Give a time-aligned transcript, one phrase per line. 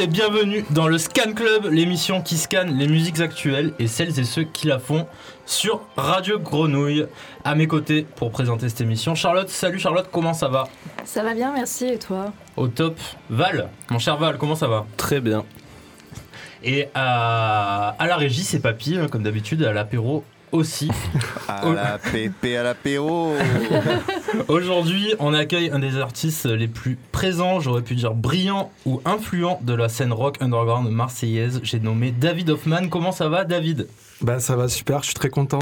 [0.00, 4.18] Tous et bienvenue dans le Scan Club, l'émission qui scanne les musiques actuelles et celles
[4.18, 5.06] et ceux qui la font
[5.46, 7.06] sur Radio Grenouille.
[7.44, 9.48] À mes côtés pour présenter cette émission, Charlotte.
[9.48, 10.68] Salut Charlotte, comment ça va?
[11.04, 11.86] Ça va bien, merci.
[11.86, 12.32] Et toi?
[12.56, 12.98] Au top.
[13.28, 14.86] Val, mon cher Val, comment ça va?
[14.96, 15.44] Très bien.
[16.62, 20.90] Et à, à la régie, c'est Papy, hein, comme d'habitude, à l'apéro aussi.
[21.48, 23.34] À la pépé à l'apéro.
[24.48, 29.60] Aujourd'hui, on accueille un des artistes les plus présents, j'aurais pu dire brillants ou influents
[29.62, 31.60] de la scène rock underground marseillaise.
[31.62, 32.88] J'ai nommé David Hoffman.
[32.88, 33.88] Comment ça va, David?
[34.20, 35.58] Bah ça va super, je suis très content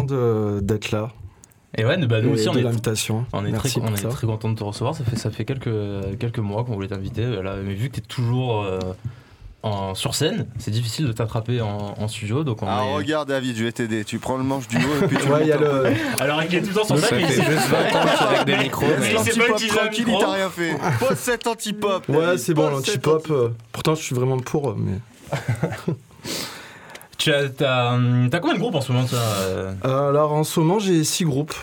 [0.61, 1.11] d'être là.
[1.77, 3.27] Et ouais, bah, nous aussi, on est, l'invitation.
[3.33, 4.95] on est, très, on est très content de te recevoir.
[4.95, 5.69] Ça fait, ça fait quelques,
[6.19, 7.27] quelques mois qu'on voulait t'inviter.
[7.43, 8.79] Là, mais vu que tu es toujours euh,
[9.63, 12.45] en, sur scène, c'est difficile de t'attraper en, en studio.
[12.45, 14.05] Donc on Ah est- regarde David, je vais t'aider.
[14.05, 15.93] Tu prends le manche du haut et puis tu Ouais, il y a le...
[16.21, 18.57] Alors, il est tout le temps sur Ça mais il juste 20 ans avec des
[18.57, 18.87] micros.
[19.15, 20.77] L'antipop tranquille, il t'a rien fait.
[21.01, 22.09] Pose cet antipop.
[22.09, 23.17] Ouais, c'est bon, l'antipop.
[23.17, 23.31] antipop.
[23.31, 24.99] euh, pourtant, je suis vraiment pour, mais...
[27.19, 30.45] tu as, t'as, hum, combien de groupes en ce moment toi, euh Euh, alors, en
[30.45, 31.55] ce moment, j'ai six groupes.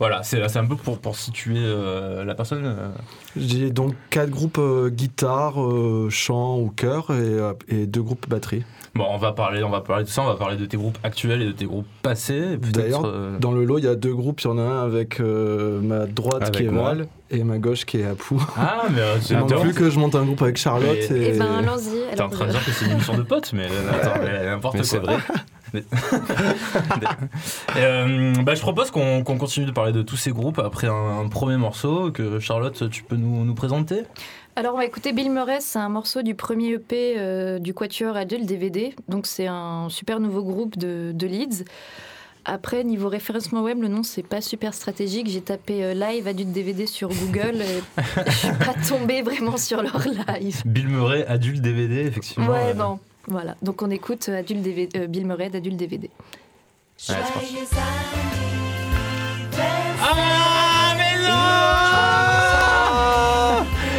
[0.00, 2.64] Voilà, c'est, un peu pour, pour situer euh, la personne.
[2.64, 2.88] euh.
[3.36, 8.26] J'ai donc quatre groupes euh, guitare, euh, chant ou chœur et, euh, et deux groupes
[8.28, 8.64] batterie.
[8.94, 10.22] Bon, on va parler, on va parler de ça.
[10.22, 12.56] On va parler de tes groupes actuels et de tes groupes passés.
[12.56, 14.40] D'ailleurs, euh, Dans le lot, il y a deux groupes.
[14.40, 16.68] Il y en a un avec euh, ma droite Avec qui est.
[16.68, 18.42] Val et ma gauche qui est Apou.
[18.56, 20.96] Ah, mais euh, c'est Il plus que je monte un groupe avec Charlotte.
[21.10, 21.34] Mais- Et...
[21.34, 22.16] Eh ben, allons-y.
[22.16, 23.68] T'es en train de dire que c'est une émission de potes, mais
[24.46, 24.84] n'importe quoi.
[24.84, 25.18] c'est vrai.
[27.76, 31.28] Euh, bah, je propose qu'on continue de parler de tous ces groupes après un, un
[31.28, 34.02] premier morceau que Charlotte, tu peux nous, nous présenter?
[34.56, 35.58] Alors, on va écouter Bill Murray.
[35.60, 38.94] C'est un morceau du premier EP euh, du Quatuor Adulte DVD.
[39.08, 41.64] Donc, c'est un super nouveau groupe de, de Leeds.
[42.44, 45.28] Après, niveau référencement web, le nom, c'est pas super stratégique.
[45.28, 47.62] J'ai tapé euh, live adulte DVD sur Google.
[47.62, 50.62] et je suis pas tombée vraiment sur leur live.
[50.64, 52.48] Bill Murray, adulte DVD, effectivement.
[52.48, 52.98] Ouais, euh, non.
[53.30, 53.54] Voilà.
[53.62, 56.10] Donc, on écoute euh, adulte DVD, euh, Bill Murray d'adulte DVD.
[57.08, 57.14] ouais.
[60.02, 61.36] Ah, mais non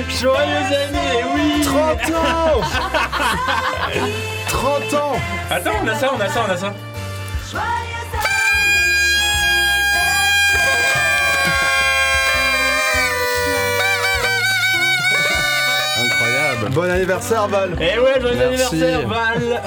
[0.10, 2.62] Joyeux année, oui 30 ans
[4.50, 5.16] 30 ans
[5.50, 6.74] Attends, on a ça, on a ça, on a ça.
[16.70, 18.84] Bon anniversaire, Val Et ouais, joyeux Merci.
[18.84, 19.62] anniversaire, Val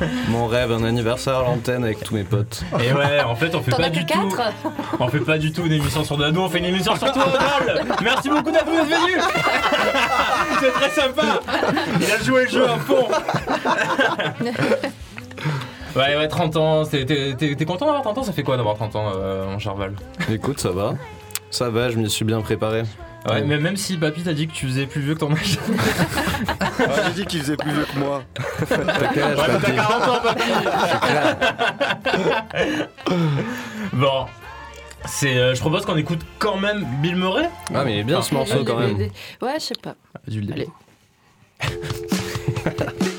[0.28, 2.62] Mon rêve, un anniversaire à l'antenne avec tous mes potes.
[2.84, 4.28] Et ouais, en fait, on fait T'en pas as que du tout.
[4.28, 4.42] 4
[5.00, 7.24] On fait pas du tout une émission sur Dano, on fait une émission sur toi,
[7.26, 9.20] Val Merci beaucoup d'être venu
[10.60, 11.22] C'est très sympa
[12.00, 13.06] Il a joué le jeu à fond
[15.96, 18.22] Ouais, ouais, 30 ans, c'est- t'es t'es- t'es content d'avoir 30 ans?
[18.22, 19.94] Ça fait quoi d'avoir 30 ans, euh, mon cher Val?
[20.30, 20.92] Écoute, ça va.
[21.50, 22.82] Ça va, je m'y suis bien préparé.
[23.28, 25.58] Ouais, mais même si Papy t'a dit que tu faisais plus vieux que ton âge.
[26.78, 28.22] Ah, J'ai dit qu'il faisait plus vieux que moi.
[28.68, 30.50] T'as quel âge, Ouais, mais papy t'as 40 ans, Papy
[33.94, 34.26] Bon.
[35.06, 37.48] C'est, euh, je propose qu'on écoute quand même Bill Murray.
[37.74, 38.96] Ah, mais il est bien ce morceau quand même.
[39.40, 39.94] Ouais, je sais pas.
[40.28, 40.68] Allez.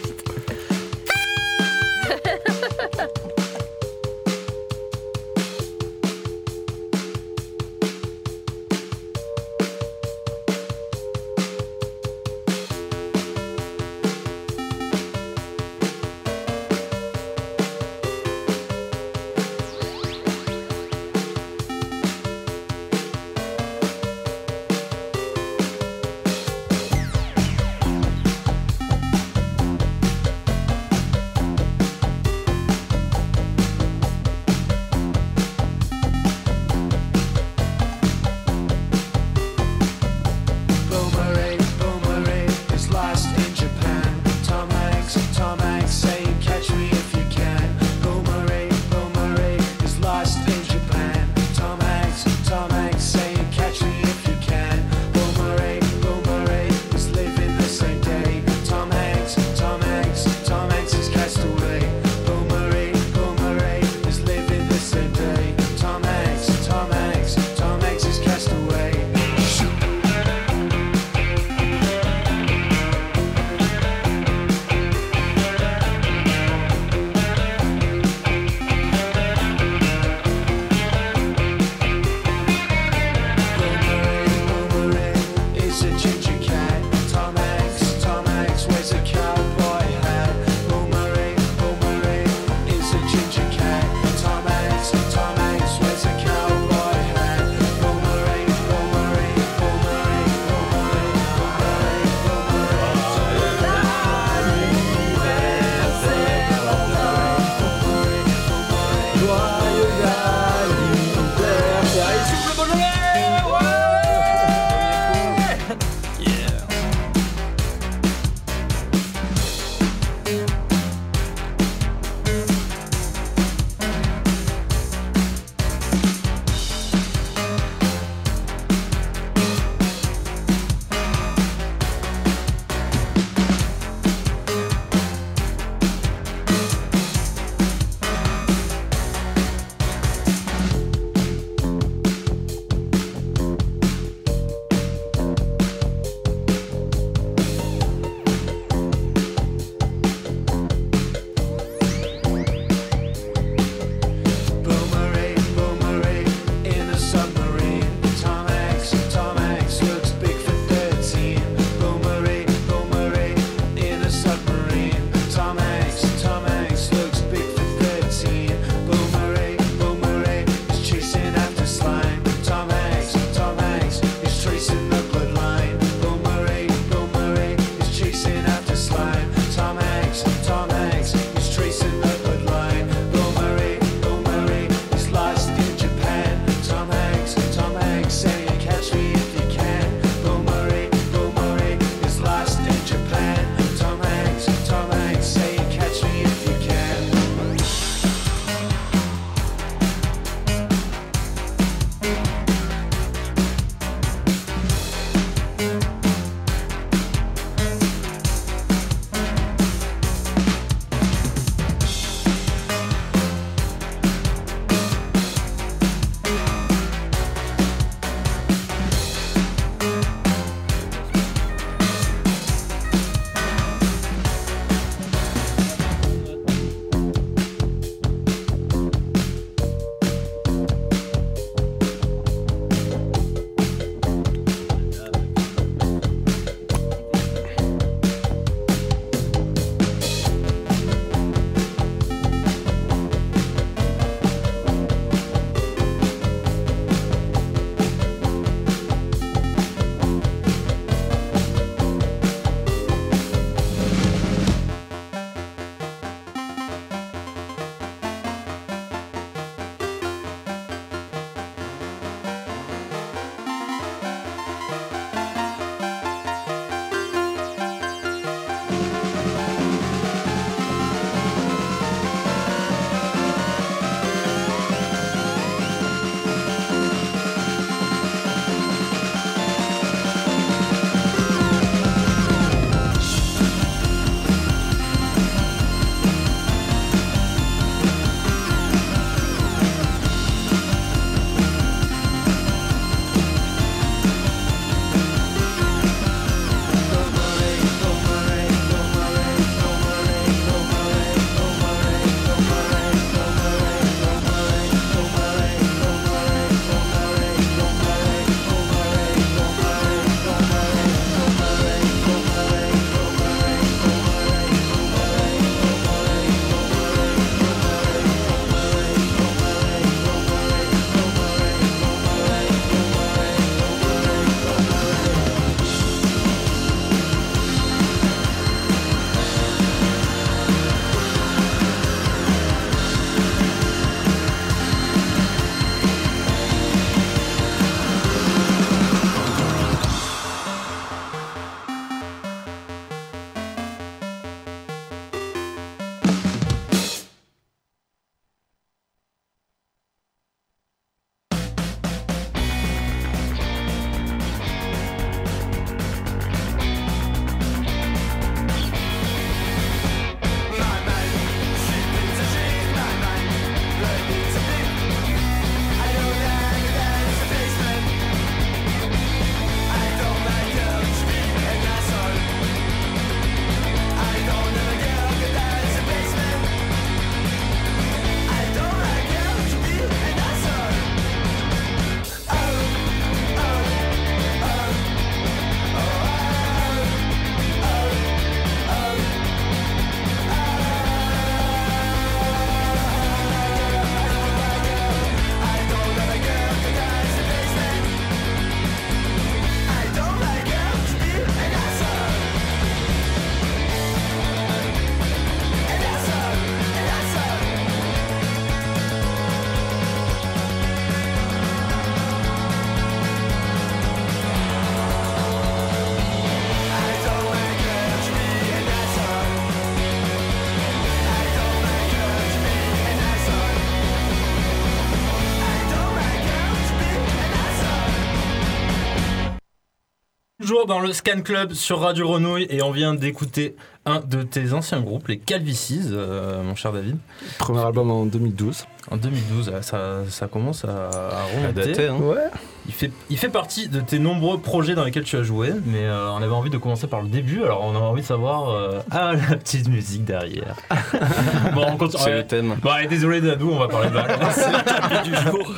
[430.48, 434.54] toujours dans le Scan Club sur Radio Renouille et on vient d'écouter un de tes
[434.54, 436.96] anciens groupes, les Calvicis, euh, mon cher David.
[437.38, 438.66] Premier album en 2012.
[438.90, 441.68] En 2012, euh, ça, ça commence à, à remonter.
[441.68, 441.98] dater, hein.
[441.98, 442.30] Ouais.
[442.68, 445.86] Il fait, il fait partie de tes nombreux projets dans lesquels tu as joué, mais
[445.86, 448.50] euh, on avait envie de commencer par le début, alors on a envie de savoir
[448.50, 450.58] euh, ah, la petite musique derrière.
[451.54, 452.04] bon, on continue.
[452.04, 452.18] C'est ouais.
[452.18, 452.56] le thème.
[452.62, 454.18] Bon, allez, désolé Dadou, on va parler de Val.
[454.32, 455.54] C'est le du jour.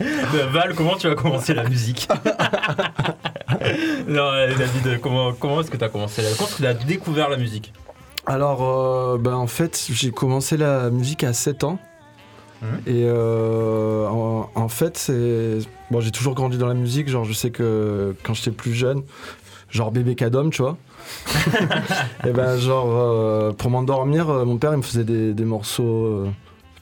[0.50, 2.08] Val, comment tu as commencé la musique?
[4.06, 6.30] Non, allez, David, comment, comment est-ce que tu as commencé la...
[6.30, 7.72] Comment est-ce que tu as découvert la musique
[8.26, 11.78] Alors, euh, ben, en fait, j'ai commencé la musique à 7 ans.
[12.62, 12.68] Mhm.
[12.86, 15.58] Et euh, en, en fait, c'est.
[15.90, 17.08] Bon, j'ai toujours grandi dans la musique.
[17.08, 19.02] Genre, je sais que quand j'étais plus jeune,
[19.70, 20.76] genre bébé cadom, tu vois.
[22.26, 26.26] et ben, genre, euh, pour m'endormir, euh, mon père, il me faisait des, des morceaux.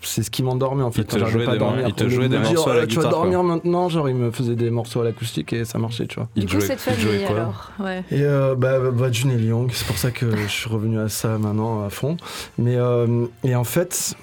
[0.07, 1.05] C'est ce qui m'endormait en fait.
[1.05, 1.89] te quand j'arrivais jouait pas à des mor- dormir.
[1.89, 4.15] il te jouait de des morceaux à la Tu vas guitare, dormir maintenant, genre, il
[4.15, 6.29] me faisait des morceaux à l'acoustique et ça marchait, tu vois.
[6.37, 7.71] Il Du coup, jouait- cette il jouait famille, quoi alors?
[7.81, 8.05] Ouais.
[8.11, 10.99] Et euh, bah, bah, bah, June et Young, c'est pour ça que je suis revenu
[10.99, 12.17] à ça maintenant à fond.
[12.59, 14.15] Mais euh, et en fait,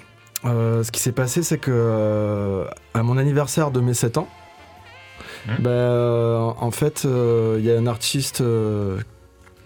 [0.44, 2.64] euh, ce qui s'est passé, c'est que euh,
[2.94, 4.28] à mon anniversaire de mes 7 ans,
[5.46, 5.56] Mhm.
[5.62, 8.98] bah, en fait, euh, il y a un artiste euh,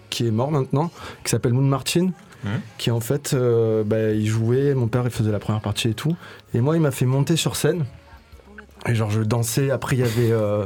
[0.09, 0.91] qui est mort maintenant,
[1.23, 2.09] qui s'appelle Moon Martin.
[2.43, 2.61] Mhm.
[2.77, 5.93] Qui en fait, euh, bah, il jouait, mon père il faisait la première partie et
[5.93, 6.15] tout.
[6.53, 7.85] Et moi, il m'a fait monter sur scène.
[8.87, 9.71] Et genre, je dansais.
[9.71, 10.65] Après, il y avait, euh,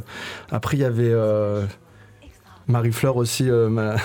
[0.52, 1.64] après, il y avait euh,
[2.68, 3.96] Marie-Fleur aussi, ma,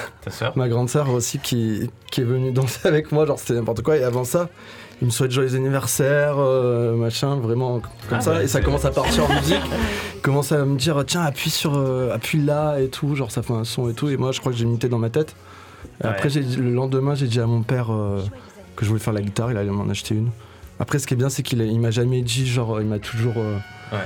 [0.56, 3.96] ma grande sœur aussi qui, qui est venue danser avec moi, genre c'était n'importe quoi.
[3.96, 4.48] Et avant ça,
[5.00, 8.32] il me souhaite joyeux anniversaire, euh, machin, vraiment comme Ah ça.
[8.32, 9.60] ouais, et ça commence à partir en musique.
[10.22, 13.52] Commence à me dire tiens appuie sur, euh, appuie là et tout, genre ça fait
[13.52, 14.08] un son et tout.
[14.08, 15.37] Et moi je crois que j'ai imité dans ma tête.
[16.02, 16.11] Ouais.
[16.11, 18.23] Après le lendemain j'ai dit à mon père euh,
[18.76, 20.30] que je voulais faire la guitare, il allait m'en acheter une.
[20.80, 23.56] Après ce qui est bien c'est qu'il m'a jamais dit genre il m'a toujours euh,
[23.92, 23.99] Ouais.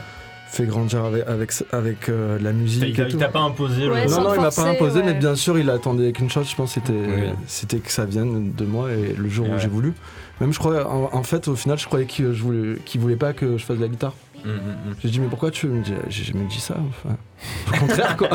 [0.52, 2.84] Fait grandir avec avec, avec, euh, la musique.
[2.86, 3.16] Il t'a- et tout.
[3.16, 4.10] il t'a pas imposé Ouais, le.
[4.10, 5.06] Non, non, il m'a pas forcer, imposé, ouais.
[5.06, 7.22] mais bien sûr, il attendait qu'une chose, je pense, c'était Oui.
[7.46, 9.94] c'était que ça vienne de moi et le jour où j'ai voulu.
[10.40, 12.32] Même je crois, en, en fait, au final, je croyais qu'il
[12.84, 14.12] qu'il voulait pas que je fasse de la guitare.
[14.44, 14.52] Mm, mm,
[14.90, 14.94] mm.
[15.02, 16.74] J'ai dit, mais pourquoi tu veux me dire J'ai jamais dit ça.
[16.88, 17.16] Enfin,
[17.72, 18.28] au contraire, quoi.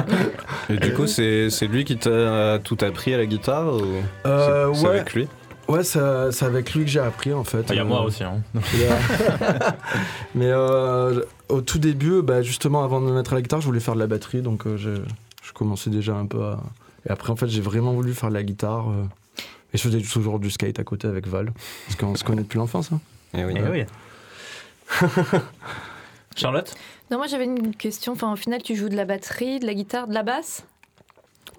[0.70, 3.82] Et du coup, c'est c'est lui qui t'a tout appris à la guitare ou
[4.26, 5.28] Euh, c'est avec lui?
[5.68, 7.66] Ouais, ça- c'est avec lui que j'ai appris, en fait.
[7.70, 8.24] Ah, Il y a Euh, moi aussi.
[8.24, 8.38] Hein.
[10.36, 13.66] mais euh, au tout début, bah, justement, avant de me mettre à la guitare, je
[13.66, 14.92] voulais faire de la batterie, donc euh, je,
[15.44, 16.60] je commençais déjà un peu à.
[17.08, 18.90] Et après, en fait, j'ai vraiment voulu faire de la guitare.
[18.90, 19.04] euh,
[19.74, 21.54] Et je faisais toujours du skate à côté avec Val.
[21.86, 22.92] Parce qu'on se connaît depuis l'enfance.
[22.92, 23.00] hein.
[23.34, 23.54] Eh oui.
[23.56, 23.84] Eh oui.
[26.36, 26.74] Charlotte?
[27.12, 28.14] Non, moi j'avais une question.
[28.14, 30.66] Enfin, au final, tu joues de la batterie, de la guitare, de la basse?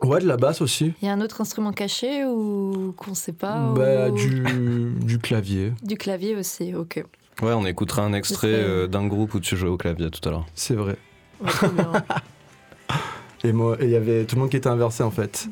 [0.02, 0.92] Ouais, de la basse aussi.
[1.02, 5.18] Il y a un autre instrument caché ou qu'on sait pas Bah, ou- du, du
[5.18, 7.04] clavier, Du clavier aussi, ok.
[7.42, 10.32] Ouais, on écoutera un extrait euh, d'un groupe où tu jouais au clavier tout à
[10.32, 10.46] l'heure.
[10.54, 10.96] c'est vrai.
[11.40, 11.48] Ouais.
[13.44, 15.48] Et moi, il y avait tout le monde qui était inversé en fait.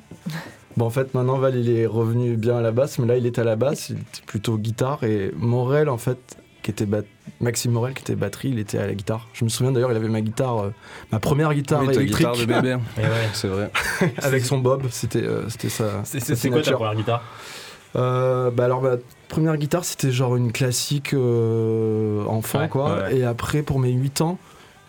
[0.77, 3.25] Bon, en fait, maintenant Val il est revenu bien à la basse, mais là il
[3.27, 5.05] était à la basse, il était plutôt guitare.
[5.05, 6.19] Et Morel, en fait,
[6.63, 7.03] qui était bat-
[7.41, 9.29] Maxime Morel, qui était batterie, il était à la guitare.
[9.33, 10.71] Je me souviens d'ailleurs, il avait ma guitare, euh,
[11.13, 12.75] ma première guitare oui, électrique guitare de bébé.
[12.99, 13.05] Ouais.
[13.33, 13.71] C'est vrai.
[14.19, 14.83] avec son bob.
[14.91, 16.03] C'était euh, c'était ça.
[16.05, 17.23] C'est quoi ta première guitare?
[17.95, 18.97] Euh, bah alors ma
[19.29, 23.91] première guitare c'était genre une classique euh, enfant Ouais, quoi ouais, et après pour mes
[23.93, 24.39] 8 ans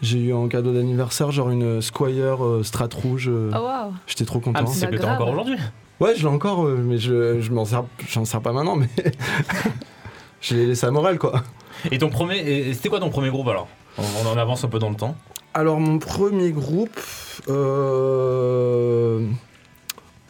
[0.02, 4.26] j'ai eu en cadeau d'anniversaire genre une Squire euh, Strat rouge euh, Oh waouh j'étais
[4.26, 5.16] trop Ah, content mais c'est Bah, que t'as grave.
[5.22, 5.56] encore aujourd'hui
[6.02, 8.90] ouais je l'ai encore mais je, je m'en sers j'en sers pas maintenant mais
[10.42, 11.44] je l'ai laissé à Morel quoi
[11.92, 12.74] Et ton premier.
[12.74, 13.68] C'était quoi ton premier groupe alors?
[13.98, 15.16] On, on en avance un peu dans le temps.
[15.54, 17.00] alors mon premier groupe
[17.48, 19.22] euh,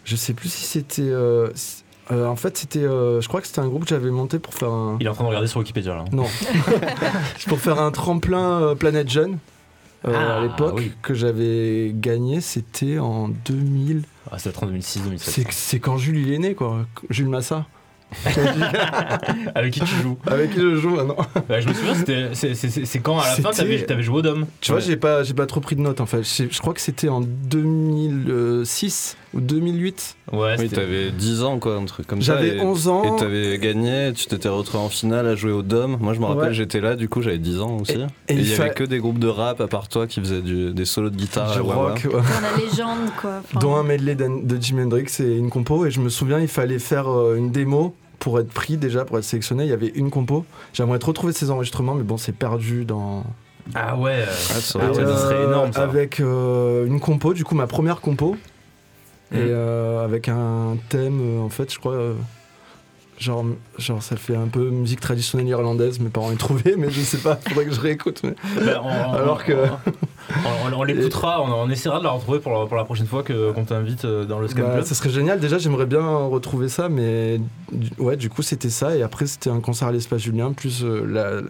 [0.04, 1.50] je sais plus si c'était euh,
[2.12, 4.54] euh, en fait c'était euh, je crois que c'était un groupe que j'avais monté pour
[4.54, 6.06] faire un Il est en train de regarder sur Wikipédia là.
[6.12, 6.26] Non.
[7.38, 9.38] C'est pour faire un tremplin euh, Planète Jeune.
[10.08, 10.92] euh, Ah, à l'époque oui.
[11.02, 14.04] que j'avais gagné, c'était en 2000.
[14.32, 15.34] Ah, c'est en 2006 2007.
[15.34, 17.66] C'est c'est quand Jules il est né quoi, Jules Massa.
[19.54, 21.18] Avec qui tu joues Avec qui je joue maintenant.
[21.50, 23.86] Bah, Je me souviens, c'était- c'est- c'est c'est- c'est quand à la fin C'était- t'avais
[23.86, 24.46] t'avais joué au Dom.
[24.62, 26.24] Tu vois, j'ai pas, j'ai pas trop pris de notes en fait.
[26.24, 30.15] Je, je crois que c'était en 2006 ou 2008.
[30.34, 32.36] Ouais, Oui, t'avais 10 ans, quoi, un truc comme ça.
[32.36, 33.03] J'avais et- 11 ans.
[33.03, 35.98] Et t'avais gagné, tu t'étais retrouvé en finale à jouer au Dom.
[36.00, 36.53] Moi, je me rappelle, Ouais.
[36.53, 37.94] j'étais là, du coup, j'avais 10 ans aussi.
[37.94, 40.08] Et Et il il y fa- avait que des groupes de rap à part toi
[40.08, 42.12] qui faisaient du- des solos de guitare du rock, ouais.
[42.12, 43.41] Dans la légende, quoi.
[43.44, 45.86] Enfin, dont un medley d'An- de Jimi Hendrix et une compo.
[45.86, 49.17] Et je me souviens, il fallait faire euh, une démo pour être pris déjà, pour
[49.17, 49.63] être sélectionné.
[49.65, 50.44] Il y avait une compo.
[50.74, 53.24] J'aimerais trop trouver ces enregistrements, mais bon, c'est perdu dans.
[53.75, 54.12] Ah ouais.
[54.12, 55.84] euh, Ah, ça Ah ça serait Euh, énorme ça.
[55.84, 58.36] Avec euh, une compo, du coup, ma première compo.
[59.34, 61.93] Et euh, avec un thème, euh, en fait, je crois.
[61.93, 62.13] euh,
[63.19, 63.43] genre,
[63.79, 66.00] genre ça fait un peu musique traditionnelle irlandaise.
[66.00, 67.36] Mes parents ont trouvé, mais je sais pas.
[67.50, 68.22] Faudrait que je réécoute.
[68.24, 72.39] mais- Ben, on, on- Alors que- on, on- on l'écoutera, on, essaiera de la retrouver
[72.39, 74.86] pour la, pour la prochaine fois que- qu'on t'invite dans le Scan Bah, Club.
[74.86, 75.39] ça serait génial.
[75.39, 77.41] Déjà, j'aimerais bien retrouver ça, mais
[77.72, 78.96] du- ouais, du coup, c'était ça.
[78.96, 80.53] Et après, c'était un concert à l'espace Julien.
[80.53, 81.41] Plus euh, la,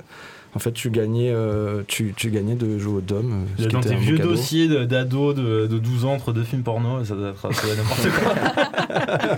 [0.58, 3.46] en fait, tu gagnais, euh, tu, tu gagnais de jouer au dom.
[3.60, 4.32] euh, Dans tes vieux cadeau.
[4.32, 8.34] dossiers d'ados de, de 12 ans entre deux films porno, ça doit être, n'importe quoi.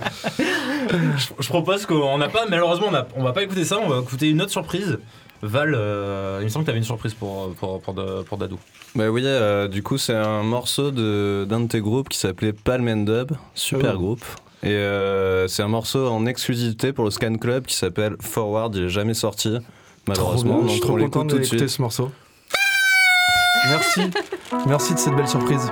[0.88, 3.88] je, je propose qu'on n'a pas, malheureusement, on, a- on va pas écouter ça, on
[3.88, 4.98] va écouter une autre surprise.
[5.42, 8.36] Val, euh, il me semble que tu avais une surprise pour, pour, pour, de- pour
[8.38, 8.58] Dado.
[8.94, 12.52] Bah oui, euh, du coup, c'est un morceau de- d'un de, tes groupes qui s'appelait
[12.52, 13.98] Palm and Dub, super Oh.
[13.98, 14.24] groupe.
[14.62, 18.84] Et euh, c'est un morceau en exclusivité pour le Scan Club qui s'appelle Forward, il
[18.84, 19.56] est jamais sorti,
[20.10, 20.58] malheureusement.
[20.58, 22.10] bien, je suis trop on content d'écouter ce morceau.
[23.68, 24.00] Merci,
[24.66, 25.70] merci de cette belle surprise.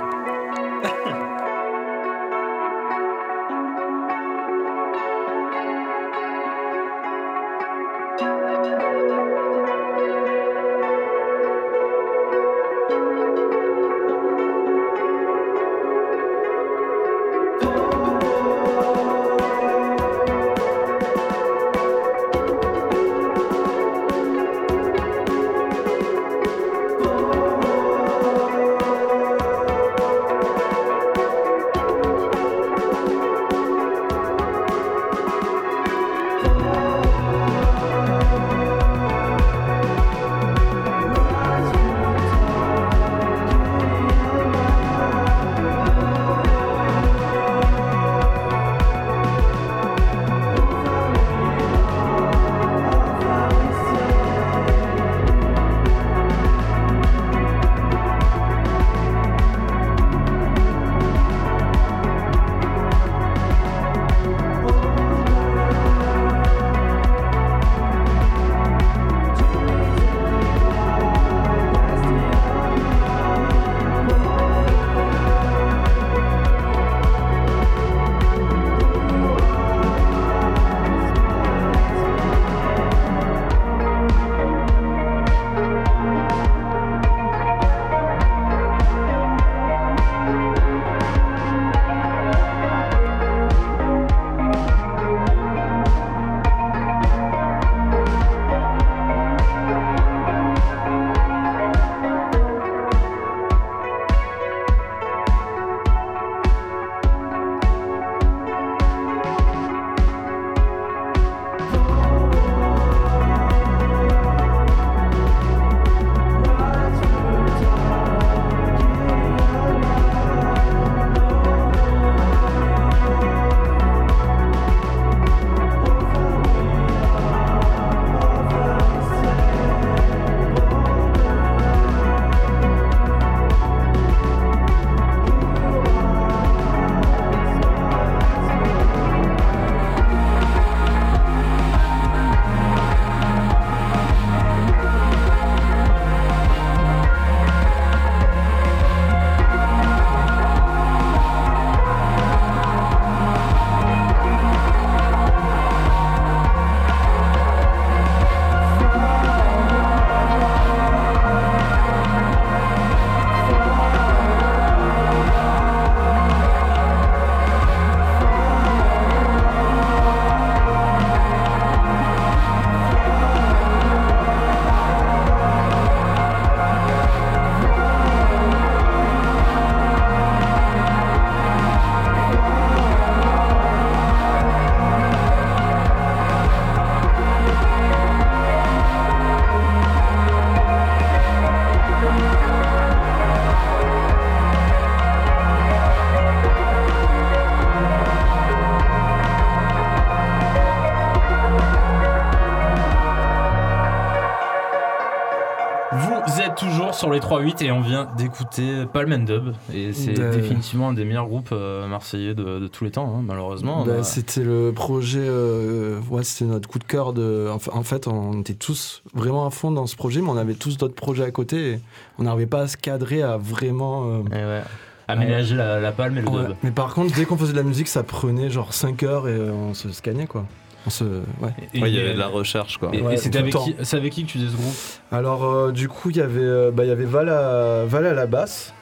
[206.99, 209.53] Sur les 3-8 et on vient d'écouter Palm and Dub.
[209.73, 213.15] Et c'est De- définitivement un des meilleurs groupes euh, marseillais de, de tous les temps,
[213.17, 213.85] hein, malheureusement.
[213.85, 217.13] Bah, a- C'était le projet, euh, ouais, c'était notre coup de cœur.
[217.13, 220.53] De, en fait, on était tous vraiment à fond dans ce projet, mais on avait
[220.55, 221.71] tous d'autres projets à côté.
[221.73, 221.79] Et
[222.19, 224.03] on n'arrivait pas à se cadrer à vraiment.
[224.05, 224.61] euh, Eh ouais.
[225.07, 226.47] Aménager la, la palme et le ouais.
[226.49, 226.55] dub.
[226.61, 229.39] Mais par contre, dès qu'on faisait de la musique, ça prenait genre 5 heures et
[229.49, 230.45] on se scannait quoi.
[230.87, 231.49] On se, ouais.
[231.73, 232.89] Et- Ouais, il y avait de la recherche quoi.
[232.93, 234.73] Et, c'était avec qui, c'est avec qui que tu faisais ce groupe?
[235.11, 238.05] Alors, euh, du coup, il y avait, euh, bah, il y avait Val à, Val
[238.05, 238.73] à la basse,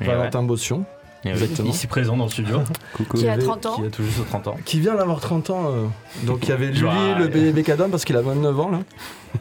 [0.00, 0.84] Et Valentin Bossion.
[1.26, 1.70] Exactement.
[1.70, 2.58] Ici présent dans le studio,
[2.92, 3.16] Coucou.
[3.16, 3.76] Qui a avait- 30 ans.
[3.76, 4.56] qui a tout juste 30 ans.
[4.66, 5.70] Qui vient d'avoir 30 ans.
[5.70, 5.86] euh.
[6.26, 8.80] Donc il y avait Lully, Genre, le bébé Cadom, parce qu'il a 29 ans là.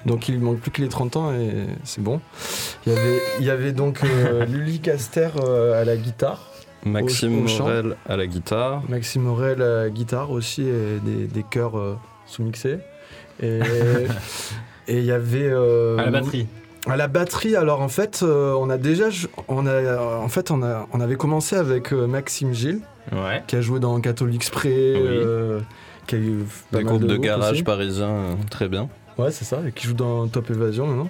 [0.05, 2.21] Donc il manque plus que les 30 ans et c'est bon.
[2.87, 6.47] Il y avait, il y avait donc euh, Lully Caster euh, à la guitare,
[6.85, 7.63] Maxime Au- au chant.
[7.65, 8.81] Morel à la guitare.
[8.89, 12.79] Maxime Aurel à la guitare aussi et des, des chœurs euh, sous-mixés.
[13.41, 13.59] Et
[14.87, 15.49] et il y avait.
[15.49, 16.47] euh, À la batterie.
[16.85, 19.05] À la batterie, alors en fait, euh, on a déjà,
[19.47, 22.81] on a, en fait, on a, on avait commencé avec euh, Maxime Gilles,
[23.13, 23.41] Ouais.
[23.47, 25.61] qui a joué dans Catholic Spray, euh,
[26.07, 26.39] qui a eu
[26.73, 28.89] Des groupes de garage parisiens, euh, très bien.
[29.17, 31.09] Ouais, c'est ça, et qui joue dans Top Evasion maintenant.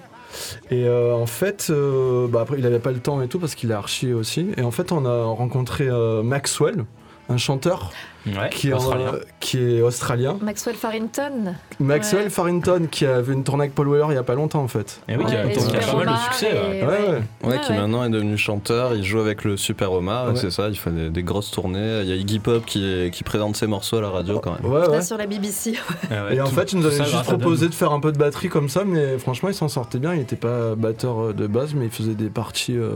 [0.70, 3.54] Et euh, en fait, euh, bah après, il avait pas le temps et tout parce
[3.54, 4.48] qu'il a archi aussi.
[4.56, 6.84] Et en fait, on a rencontré euh, Maxwell,
[7.28, 7.90] un chanteur
[8.26, 8.48] Ouais.
[8.50, 9.12] qui est, en- australien.
[9.38, 10.38] qui est australien.
[10.40, 11.54] Maxwell Farrington.
[11.78, 12.30] Maxwell Ouais.
[12.30, 14.68] Farrington, qui a vu une tournée avec Paul Weller il y a pas longtemps en
[14.68, 15.02] fait.
[15.08, 16.50] Et oui, qui a, pas mal de succès.
[16.50, 16.86] et- ouais.
[16.86, 17.08] Ouais, ouais.
[17.08, 17.76] Ouais, Ouais, qui ouais.
[17.78, 18.94] maintenant est devenu chanteur.
[18.94, 20.36] Il joue avec le Super Ouais.
[20.36, 20.68] c'est ça.
[20.68, 22.00] Il fait des, des grosses tournées.
[22.02, 24.72] Il y a Iggy Pop qui, qui présente ses morceaux à la radio quand même.
[24.72, 25.74] Ouais, Là sur la BBC.
[26.10, 28.18] Ah ouais, Et en fait, il nous avait juste proposé de faire un peu de
[28.18, 30.14] batterie comme ça, mais franchement, il s'en sortait bien.
[30.14, 32.76] Il était pas batteur euh, de base, mais il faisait des parties.
[32.78, 32.92] euh,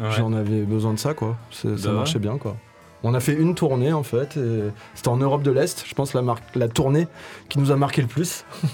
[0.00, 0.06] Ouais.
[0.16, 1.36] J'en avais besoin de ça, quoi.
[1.50, 2.56] Ça marchait bien, quoi.
[3.04, 4.38] On a fait une tournée, en fait.
[4.94, 6.22] C'était en Europe de l'Est, je pense, la,
[6.54, 7.08] la tournée
[7.48, 8.44] qui nous a marqué le plus.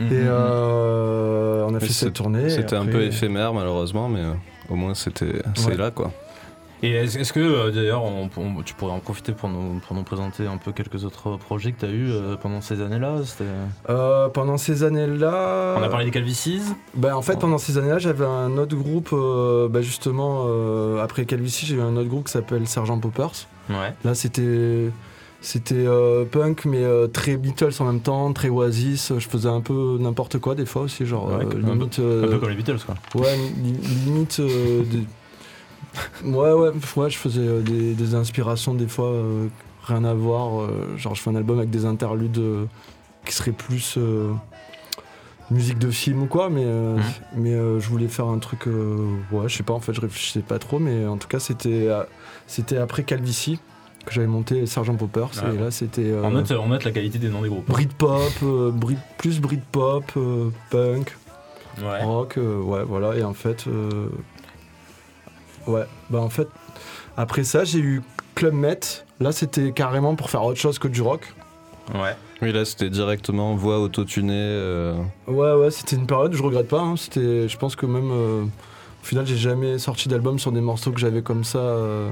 [0.00, 0.06] Mhm.
[0.08, 2.50] Et euh, on a Mais fait cette tournée.
[2.50, 4.32] C'était un peu éphémère malheureusement, mais euh,
[4.68, 5.76] au moins c'était c'est Ouais.
[5.76, 6.10] là quoi.
[6.86, 8.02] Et est-ce que euh, d'ailleurs
[8.66, 11.80] tu pourrais en profiter pour nous, pour nous présenter un peu quelques autres projets que
[11.80, 13.14] tu as eu euh, pendant ces années-là
[13.88, 15.76] Euh, pendant ces années-là.
[15.78, 16.60] On a parlé des Calvicies
[16.94, 21.24] Bah, en fait, pendant ces années-là, j'avais un autre groupe, euh, bah, justement, euh, après
[21.24, 23.46] Calvici, j'ai eu un autre groupe qui s'appelle Sergent Poppers.
[23.70, 23.94] Ouais.
[24.04, 24.90] Là, c'était.
[25.40, 29.12] C'était euh, punk, mais euh, très Beatles en même temps, très Oasis.
[29.18, 31.98] Je faisais un peu n'importe quoi des fois aussi, genre Ouais, euh, limite.
[31.98, 32.94] Un peu comme les Beatles quoi.
[33.14, 34.40] Ouais, li- limite.
[34.40, 35.04] des-
[36.24, 39.46] Ouais, ouais, ouais, je faisais euh, des, des inspirations des fois, euh,
[39.84, 40.60] rien à voir.
[40.62, 42.64] euh, genre, je fais un album avec des interludes euh,
[43.24, 43.98] qui seraient plus
[45.50, 47.00] musique de film ou quoi, mais, Mhm.
[47.36, 48.66] mais je voulais faire un truc.
[48.66, 51.88] ouais, je sais pas, en fait, je réfléchissais pas trop, mais en tout cas, c'était
[52.46, 53.58] c'était après Calvici
[54.06, 55.52] que j'avais monté Sergent Poppers, Ah.
[55.54, 56.12] et là, c'était.
[56.22, 57.66] On, note, on note la qualité des noms des groupes.
[57.68, 60.12] Britpop, euh, Brit, plus Britpop,
[60.70, 61.16] punk,
[61.82, 62.02] Ouais.
[62.04, 63.16] rock, ouais, voilà.
[63.16, 64.08] Et en fait, euh,
[65.66, 66.48] ouais, bah en fait,
[67.16, 68.02] après ça, j'ai eu
[68.34, 68.80] Club Met.
[69.20, 71.32] Là, c'était carrément pour faire autre chose que du rock.
[71.94, 72.16] Ouais.
[72.42, 74.32] Oui là c'était directement voix autotunée.
[74.34, 74.94] euh,
[75.28, 76.80] Ouais, ouais, c'était une période, je regrette pas.
[76.80, 80.60] hein, C'était, je pense que même, euh, au final, j'ai jamais sorti d'album sur des
[80.60, 82.10] morceaux que j'avais comme ça, euh,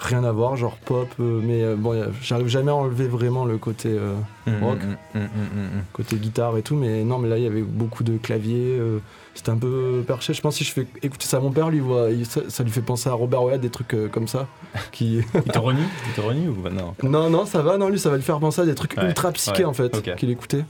[0.00, 1.08] rien à voir, genre pop.
[1.20, 3.88] euh, mais euh, bon, j'arrive jamais à enlever vraiment le côté.
[3.90, 4.14] euh,
[4.60, 4.78] Rock.
[4.84, 5.84] Mm, mm, mm, mm, mm.
[5.92, 8.98] côté guitare et tout, mais non, mais là il y avait beaucoup de claviers, euh,
[9.36, 10.34] c'était un peu perché.
[10.34, 12.40] Je pense que si je fais écouter ça à mon père, lui, voit, il- ça,
[12.48, 14.46] ça lui fait penser à Robert Wyatt, des trucs euh, comme ça.
[14.92, 15.20] Qui...
[15.34, 15.80] Il te renie?
[16.08, 16.94] Il te renie ou pas Non?
[17.02, 19.04] non, non, ça va, non, lui, ça va lui faire penser à des trucs Ouais,
[19.06, 20.64] ultra psychés ouais, en fait, qu'il écoutait.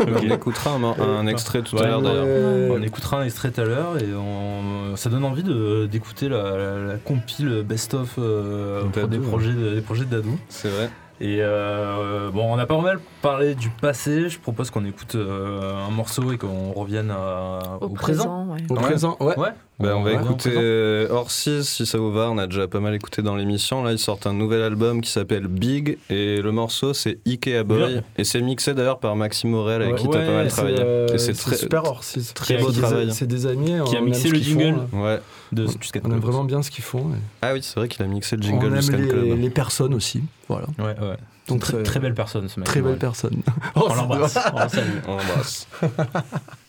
[0.00, 0.08] Ok.
[0.24, 2.70] On écoutera un, extrait tout Ouais, à l'heure d'ailleurs.
[2.78, 6.42] On écoutera un extrait tout à l'heure et on- ça donne envie de- d'écouter la,
[6.56, 9.26] la- la compile best-of euh, des, ouais.
[9.26, 10.38] projets de, des projets de Dadou.
[10.48, 10.90] C'est vrai.
[11.22, 14.30] Et euh, bon, on a pas mal parlé du passé.
[14.30, 18.24] Je propose qu'on écoute euh, un morceau et qu'on revienne à- Au, au, présent.
[18.24, 18.60] présent, ouais.
[18.68, 19.38] Au présent, ouais.
[19.38, 19.48] Ouais.
[19.78, 22.30] Bah, on va écouter euh, Orsis si ça vous va.
[22.30, 23.82] On a déjà pas mal écouté dans l'émission.
[23.82, 27.92] Là, ils sortent un nouvel album qui s'appelle Big et le morceau c'est Ikea Boy.
[27.94, 28.02] Bien.
[28.18, 30.76] Et c'est mixé d'ailleurs par Maxime Morel avec Ouais, qui t'as pas mal travaillé.
[30.80, 33.10] euh, et c'est très super hors, c'est très beau des- travail.
[33.12, 33.72] C'est des amis.
[33.86, 34.74] Qui a on mixé aime le jingle.
[34.90, 35.18] font, Ouais.
[35.52, 35.66] de
[36.04, 37.06] On- aime vraiment bien ce qu'ils font.
[37.40, 39.38] Ah oui, c'est vrai qu'il a mixé le jingle du aime Scan les, Club.
[39.40, 40.22] les personnes aussi.
[40.48, 40.66] Voilà.
[40.78, 41.16] Ouais, ouais.
[41.48, 42.68] Donc, très, c'est- très belle personne ce mec.
[42.68, 43.40] Très belle personne.
[43.76, 44.38] On l'embrasse.
[45.06, 45.66] On l'embrasse.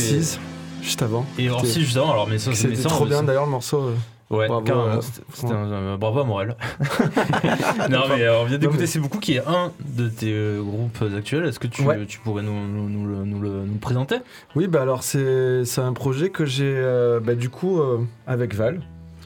[0.00, 0.40] Et hors c'est- 6,
[0.82, 1.26] juste avant.
[1.38, 3.80] Et alors si justement, alors mais ça, ça, trop bien d'ailleurs le morceau.
[3.80, 3.94] euh.
[4.30, 6.54] Ouais, Bravo, euh, c'était- c'était un, un- bravo à Morel.
[7.90, 10.62] non mais euh, on vient d'écouter mais- C'est beaucoup qui est un de tes euh,
[10.62, 11.46] groupes actuels.
[11.46, 12.04] Est-ce que tu, Ouais.
[12.06, 14.16] tu pourrais nous, nous, nous le, nous le- présenter?
[14.54, 18.54] Oui, bah alors c'est c'est un projet que j'ai euh, bah, du coup euh, avec
[18.54, 18.80] Val.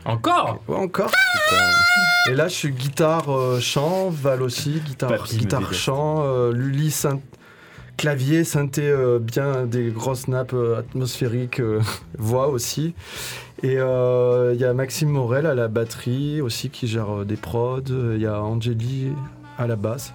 [0.06, 0.58] Encore?
[0.68, 1.10] Ouais, encore.
[2.30, 6.88] Et là, je suis guitare, euh, chant, Val aussi, guitare, Papy guitare, chant, euh, Lully,
[6.88, 7.20] synth-
[7.96, 11.80] clavier, synthé, euh, bien des grosses nappes euh, atmosphériques, euh,
[12.18, 12.94] voix aussi.
[13.62, 17.80] Et il y a Maxime Morel à la batterie aussi qui gère des prods.
[17.88, 19.10] Il y a Angeli
[19.56, 20.12] à la basse.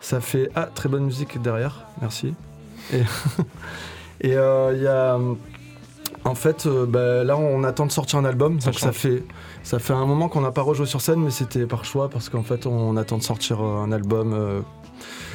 [0.00, 2.34] Ça fait ah très bonne musique derrière, merci.
[2.92, 3.02] Et
[4.24, 5.18] il y a
[6.24, 9.22] en fait euh, bah, là on attend de sortir un album, Ça donc ça fait
[9.62, 12.28] ça fait un moment qu'on n'a pas rejoué sur scène, mais c'était par choix parce
[12.28, 14.32] qu'en fait on attend de sortir euh, un album.
[14.34, 14.60] euh,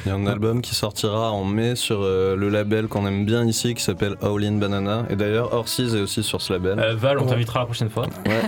[0.06, 3.26] Il y a un album qui sortira en mai sur euh, le label qu'on aime
[3.26, 5.06] bien ici qui s'appelle All In Banana.
[5.10, 6.78] Et d'ailleurs, Orsiz est aussi sur ce label.
[6.80, 7.30] Euh, Val, on Ouais.
[7.30, 8.08] t'invitera la prochaine fois.
[8.26, 8.41] Ouais.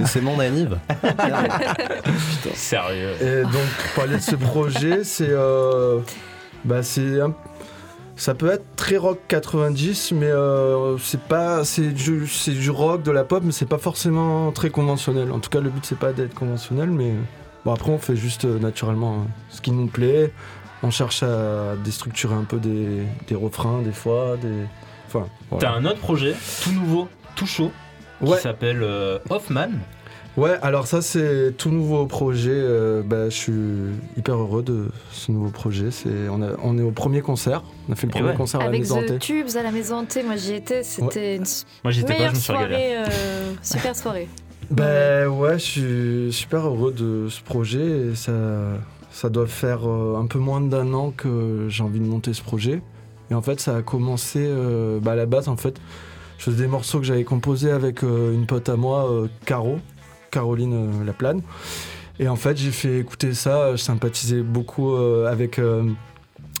[0.00, 0.78] Mais c'est mon anniv.
[2.54, 3.12] Sérieux.
[3.20, 5.28] Et donc, pour parler de ce projet, c'est.
[5.30, 5.98] euh,
[6.64, 7.34] bah, c'est un-
[8.16, 11.64] Ça peut être très rock 90, mais euh, c'est pas.
[11.64, 15.30] C'est du, c'est du rock, de la pop, mais c'est pas forcément très conventionnel.
[15.32, 17.12] En tout cas, le but, c'est pas d'être conventionnel, mais.
[17.66, 20.32] Bon, après, on fait juste euh, naturellement hein, ce qui nous plaît.
[20.82, 24.64] On cherche à déstructurer un peu des, des refrains, des fois, des.
[25.08, 25.68] Enfin, voilà.
[25.68, 27.70] T'as un autre projet, tout nouveau, tout chaud,
[28.24, 29.70] qui s'appelle euh, Hoffman.
[30.36, 32.50] Ouais, alors ça c'est tout nouveau projet.
[32.52, 33.52] euh, bah, je suis
[34.18, 35.90] hyper heureux de ce nouveau projet.
[35.90, 37.62] C'est on, a- on est au premier concert.
[37.88, 38.34] On a fait le premier ouais.
[38.36, 39.18] concert à la Avec Maison The Hantée.
[39.18, 41.44] Tubes à la maison hantée, moi j'y étais, c'était une
[41.84, 42.74] Moi j'étais pas, je meilleure me suis régalé.
[42.74, 44.28] soirée, euh, super soirée.
[44.70, 48.10] Ben ouais, je suis super heureux de ce projet.
[48.10, 48.32] Et ça,
[49.12, 52.42] ça doit faire euh, un peu moins d'un an que j'ai envie de monter ce
[52.42, 52.82] projet.
[53.30, 55.48] Et en fait, ça a commencé euh, bah, à la base.
[55.48, 55.76] En fait,
[56.36, 59.78] je faisais des morceaux que j'avais composés avec euh, une pote à moi, euh, Caro,
[60.36, 61.40] Caroline euh, Laplane.
[62.18, 63.72] Et en fait, j'ai fait écouter ça.
[63.72, 65.58] Je sympathisais beaucoup euh, avec.
[65.58, 65.82] euh,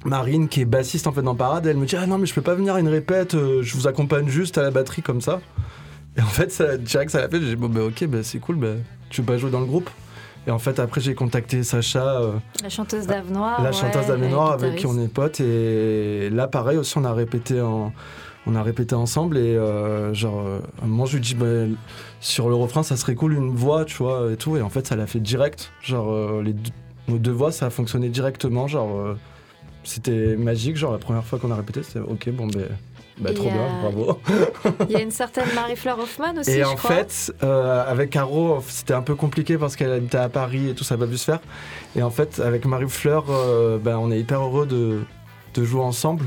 [0.04, 2.34] Marine qui est bassiste en fait dans Parade, elle me dit ah non mais je
[2.34, 5.20] peux pas venir à une répète, euh, je vous accompagne juste à la batterie comme
[5.20, 5.40] ça.
[6.16, 7.40] Et en fait, ça, direct, ça l'a fait.
[7.40, 8.74] J'ai dit, bon, bah, ok, bah, c'est cool, bah,
[9.10, 9.90] tu veux pas jouer dans le groupe?
[10.46, 14.22] Et en fait, après, j'ai contacté Sacha, euh, La chanteuse d'Ave la ouais, chanteuse d'Ave
[14.22, 15.40] est Noire, avec qui on est potes.
[15.40, 17.92] Et là, pareil, aussi, on a répété, en,
[18.46, 19.36] on a répété ensemble.
[19.38, 21.46] Et euh, genre, euh, à un moment, je lui dis, bah,
[22.20, 24.56] sur le refrain, ça serait cool une voix, tu vois, et tout.
[24.56, 25.72] Et en fait, ça l'a fait direct.
[25.82, 26.70] Genre, euh, les deux-
[27.08, 28.66] nos deux voix, ça a fonctionné directement.
[28.66, 29.14] Genre, euh,
[29.84, 30.76] c'était magique.
[30.76, 32.66] Genre, la première fois qu'on a répété, c'était ok, bon, ben.
[33.18, 34.18] Bah, trop bien, bravo.
[34.90, 36.96] Il y a une certaine Marie-Fleur Hoffman aussi, Et je en crois.
[36.96, 40.84] fait, euh, avec Caro, c'était un peu compliqué parce qu'elle habitait à Paris et tout,
[40.84, 41.40] ça n'a pas pu se faire.
[41.96, 45.00] Et en fait, avec Marie-Fleur, euh, ben, on est hyper heureux de,
[45.54, 46.26] de jouer ensemble.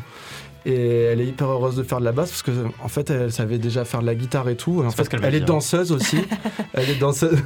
[0.66, 2.52] Et elle est hyper heureuse de faire de la basse parce que
[2.84, 4.84] en fait elle savait déjà faire de la guitare et tout.
[4.86, 6.18] En fait, elle est danseuse aussi.
[6.74, 7.40] elle est danseuse.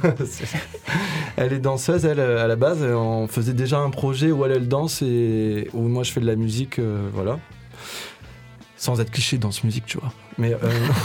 [1.36, 2.82] elle est danseuse elle à la base.
[2.82, 6.20] Et on faisait déjà un projet où elle elle danse et où moi je fais
[6.20, 7.38] de la musique, euh, voilà.
[8.76, 10.12] Sans être cliché dans ce musique, tu vois.
[10.38, 10.58] Mais euh,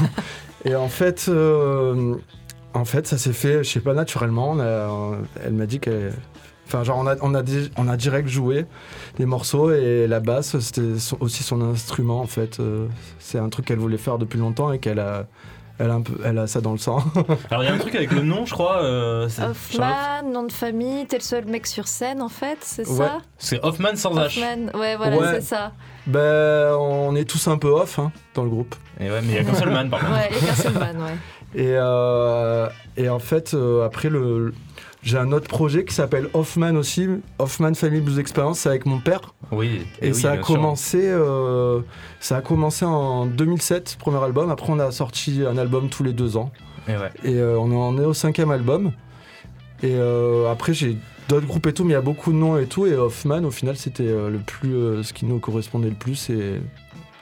[0.66, 2.16] et en fait, euh,
[2.74, 4.58] en fait, ça s'est fait, je sais pas, naturellement.
[5.44, 6.14] Elle m'a dit qu'elle.
[6.72, 7.42] Enfin, genre, on a, on, a,
[7.78, 8.66] on a direct joué
[9.18, 10.84] les morceaux et la basse, c'était
[11.20, 12.60] aussi son instrument, en fait.
[12.60, 12.86] Euh,
[13.18, 15.26] c'est un truc qu'elle voulait faire depuis longtemps et qu'elle a,
[15.80, 17.04] elle a, un peu, elle a ça dans le sang.
[17.50, 18.84] Alors il y a un truc avec le nom, je crois.
[18.84, 22.98] euh, Hoffman, nom de famille, t'es le seul mec sur scène en fait, c'est Ouais.
[22.98, 24.26] ça C'est Hoffman sans H.
[24.26, 25.28] Hoffman, ouais, voilà, Ouais.
[25.36, 25.72] c'est ça.
[26.06, 28.76] ben, on est tous un peu off hein, dans le groupe.
[29.00, 30.14] Et ouais, mais il y a qu'un seul man par contre.
[30.14, 31.16] Ouais, et Castleman, ouais.
[31.56, 34.54] Et, euh, et en fait, euh, après, le,
[35.02, 37.08] j'ai un autre projet qui s'appelle Hoffman aussi.
[37.40, 39.34] Hoffman Family Blues Experience, c'est avec mon père.
[39.52, 39.82] Oui.
[40.02, 41.82] Et, oui, ça, a commencé, euh,
[42.20, 44.50] ça a commencé en 2007, premier album.
[44.52, 46.52] Après, on a sorti un album tous les deux ans.
[46.88, 47.12] Et ouais.
[47.24, 48.92] Et euh, on en est au cinquième album.
[49.82, 50.98] Et euh, après, j'ai
[51.30, 52.86] d'autres groupes et tout, mais il y a beaucoup de noms et tout.
[52.86, 56.30] Et Hoffman, au final, c'était le plus, euh, ce qui nous correspondait le plus.
[56.30, 56.60] Et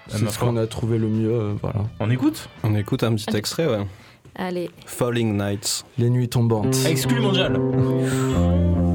[0.07, 1.31] c'est ce qu'on a trouvé le mieux.
[1.31, 1.81] euh, voilà.
[1.99, 2.49] On écoute?
[2.63, 3.85] On écoute un petit extrait, ouais.
[4.37, 4.69] Allez.
[4.85, 5.83] Falling Nights.
[5.97, 6.85] Les nuits tombantes.
[6.85, 7.59] Exclu mondial.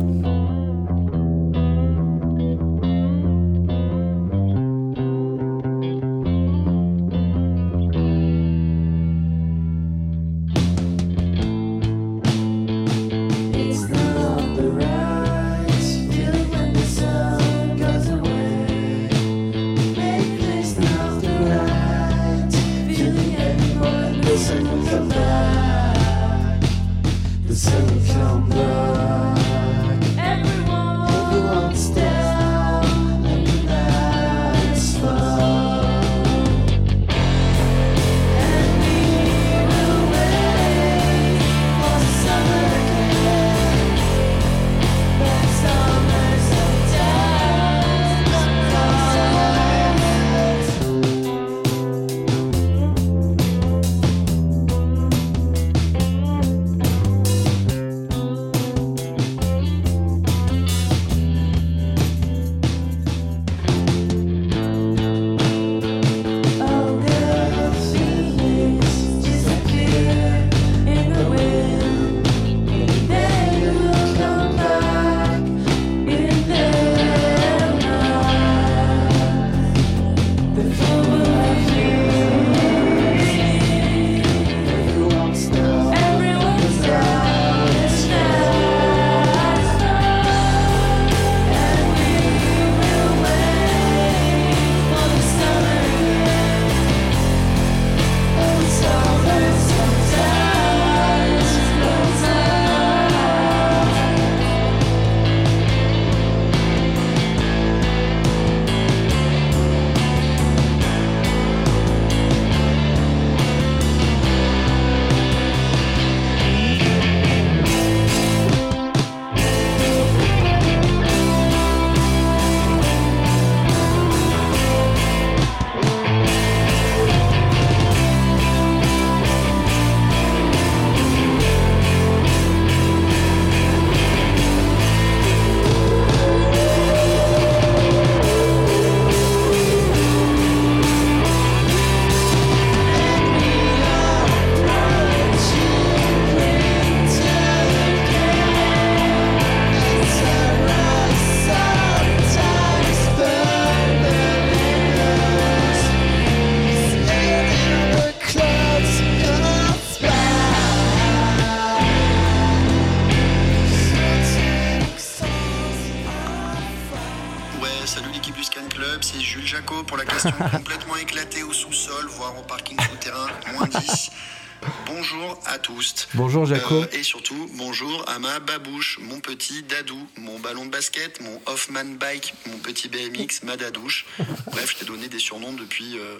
[179.00, 184.06] mon petit dadou, mon ballon de basket, mon Hoffman bike, mon petit BMX, ma dadouche.
[184.46, 186.18] Bref, je t'ai donné des surnoms depuis, euh,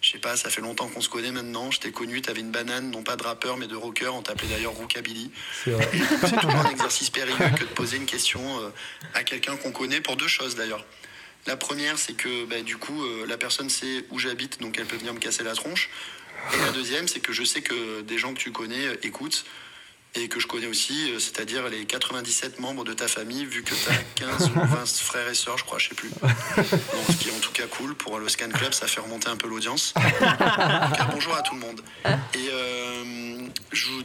[0.00, 1.70] je sais pas, ça fait longtemps qu'on se connaît maintenant.
[1.70, 4.08] Je t'ai connu, t'avais une banane, non pas de rappeur, mais de rocker.
[4.08, 5.30] On t'appelait d'ailleurs Rookabilly.
[5.64, 8.70] C'est toujours un exercice périlleux que de poser une question euh,
[9.14, 10.84] à quelqu'un qu'on connaît pour deux choses d'ailleurs.
[11.46, 14.86] La première, c'est que bah, du coup, euh, la personne sait où j'habite, donc elle
[14.86, 15.90] peut venir me casser la tronche.
[16.54, 19.44] Et la deuxième, c'est que je sais que des gens que tu connais écoutent
[20.16, 23.74] et que je connais aussi, euh, c'est-à-dire les 97 membres de ta famille, vu que
[23.74, 26.10] tu as 15 ou 20 frères et sœurs, je crois, je sais plus.
[26.10, 29.28] Donc, ce qui est en tout cas cool pour le Scan Club, ça fait remonter
[29.28, 29.94] un peu l'audience.
[31.12, 31.80] Bonjour à tout le monde.
[32.34, 33.23] Et euh,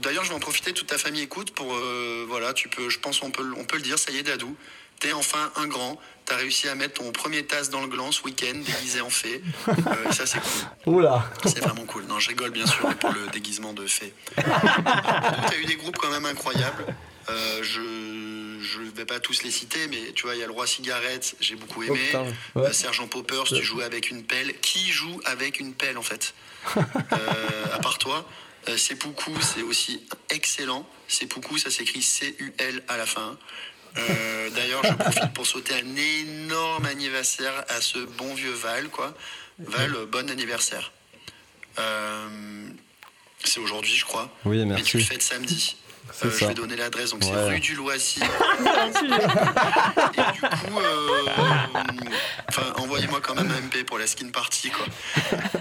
[0.01, 2.99] d'ailleurs, je vais en profiter, toute ta famille écoute pour, euh, voilà, tu peux, je
[2.99, 4.55] pense on peut, le- on peut le dire, ça y est, Dadou,
[4.99, 8.21] t'es enfin un grand, t'as réussi à mettre ton premier tasse dans le gland ce
[8.23, 9.41] week-end, déguisé en fée.
[9.69, 10.93] Euh, et ça, c'est cool.
[10.95, 11.25] Oula.
[11.45, 12.03] C'est vraiment cool.
[12.05, 14.13] Non, je rigole bien sûr pour le déguisement de fée.
[14.35, 16.85] Tu as eu des groupes quand même incroyables.
[17.29, 17.81] Euh, je
[18.61, 21.35] je vais pas tous les citer, mais tu vois, il y a le Roi Cigarette,
[21.39, 21.99] j'ai beaucoup aimé.
[22.13, 22.73] Euh, ouais.
[22.73, 24.53] Sergent Poppers, tu jouais avec une pelle.
[24.59, 26.33] Qui joue avec une pelle en fait?
[26.75, 28.27] Euh, À part toi.
[28.69, 30.87] Euh, Seppuku, c'est aussi excellent.
[31.07, 33.37] Seppuku, ça s'écrit C-U-L à la fin.
[33.97, 39.15] Euh, D'ailleurs, je profite pour souhaiter un énorme anniversaire à ce bon vieux Val, quoi.
[39.59, 40.91] Val, euh, bon anniversaire.
[41.79, 42.69] Euh,
[43.43, 44.29] c'est aujourd'hui, je crois.
[44.45, 45.13] Oui, Mais tu le merci.
[45.13, 45.75] fêtes samedi.
[46.23, 48.23] Euh, je vais donner l'adresse, donc c'est rue du Loisir.
[50.13, 51.25] Et du coup, euh,
[52.77, 54.85] envoyez-moi quand même un MP pour la skin party, quoi.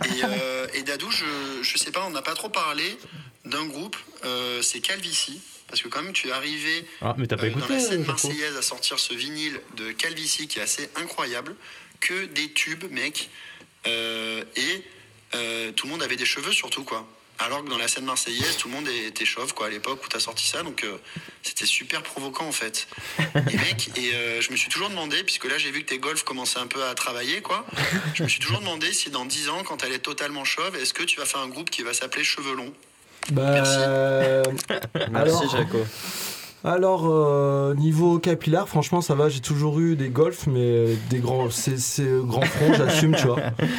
[0.06, 1.24] Et, euh, et Dadou, je,
[1.62, 2.98] je sais pas, on n'a pas trop parlé
[3.44, 5.40] d'un groupe, euh, c'est Calvici.
[5.68, 8.04] Parce que quand même, tu es arrivé Ah, mais t'as pas euh, dans la scène
[8.04, 11.54] marseillaise à sortir ce vinyle de Calvici qui est assez incroyable.
[12.00, 13.28] Que des tubes, mec.
[13.86, 14.84] Euh, et
[15.34, 17.06] euh, tout le monde avait des cheveux surtout, quoi.
[17.38, 20.08] Alors que dans la scène marseillaise, tout le monde était chauve, quoi, à l'époque où
[20.08, 20.62] t'as sorti ça.
[20.62, 20.98] Donc euh,
[21.42, 22.88] c'était super provoquant, en fait.
[23.50, 25.98] Et mec, et euh, je me suis toujours demandé, puisque là j'ai vu que tes
[25.98, 27.64] golfs commençaient un peu à travailler, quoi.
[28.14, 30.92] Je me suis toujours demandé si dans 10 ans, quand elle est totalement chauve, est-ce
[30.92, 32.72] que tu vas faire un groupe qui va s'appeler Cheveux Longs?
[33.30, 33.78] Bah, Merci.
[35.10, 35.86] Merci, alors, Jaco.
[36.64, 39.28] Alors euh, niveau capillaire, franchement, ça va.
[39.28, 43.38] J'ai toujours eu des golfs, mais des grands, c'est, c'est grands fronts, j'assume, tu vois.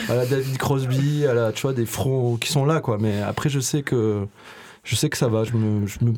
[0.10, 2.98] À la David Crosby, à la, tu vois, des fronts qui sont là, quoi.
[3.00, 4.26] Mais après, je sais que,
[4.84, 5.44] je sais que ça va.
[5.44, 6.14] Je me, je me,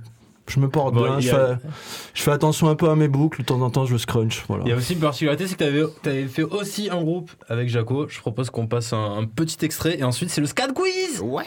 [0.48, 1.20] je me porte Bon, bien.
[1.20, 1.68] Je a- fais,
[2.14, 3.42] je fais attention un peu à mes boucles.
[3.42, 4.44] De temps en temps, je scrunch.
[4.48, 4.64] Voilà.
[4.66, 7.70] Il y a aussi une particularité, c'est que t'avais avais fait aussi un groupe avec
[7.70, 8.08] Jaco.
[8.08, 11.22] Je propose qu'on passe un, un petit extrait et ensuite c'est le SCAD Quiz.
[11.22, 11.44] Ouais.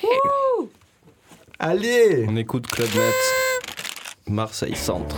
[1.58, 2.26] Allez.
[2.28, 3.14] On écoute Club Net,
[4.28, 5.16] Marseille Centre.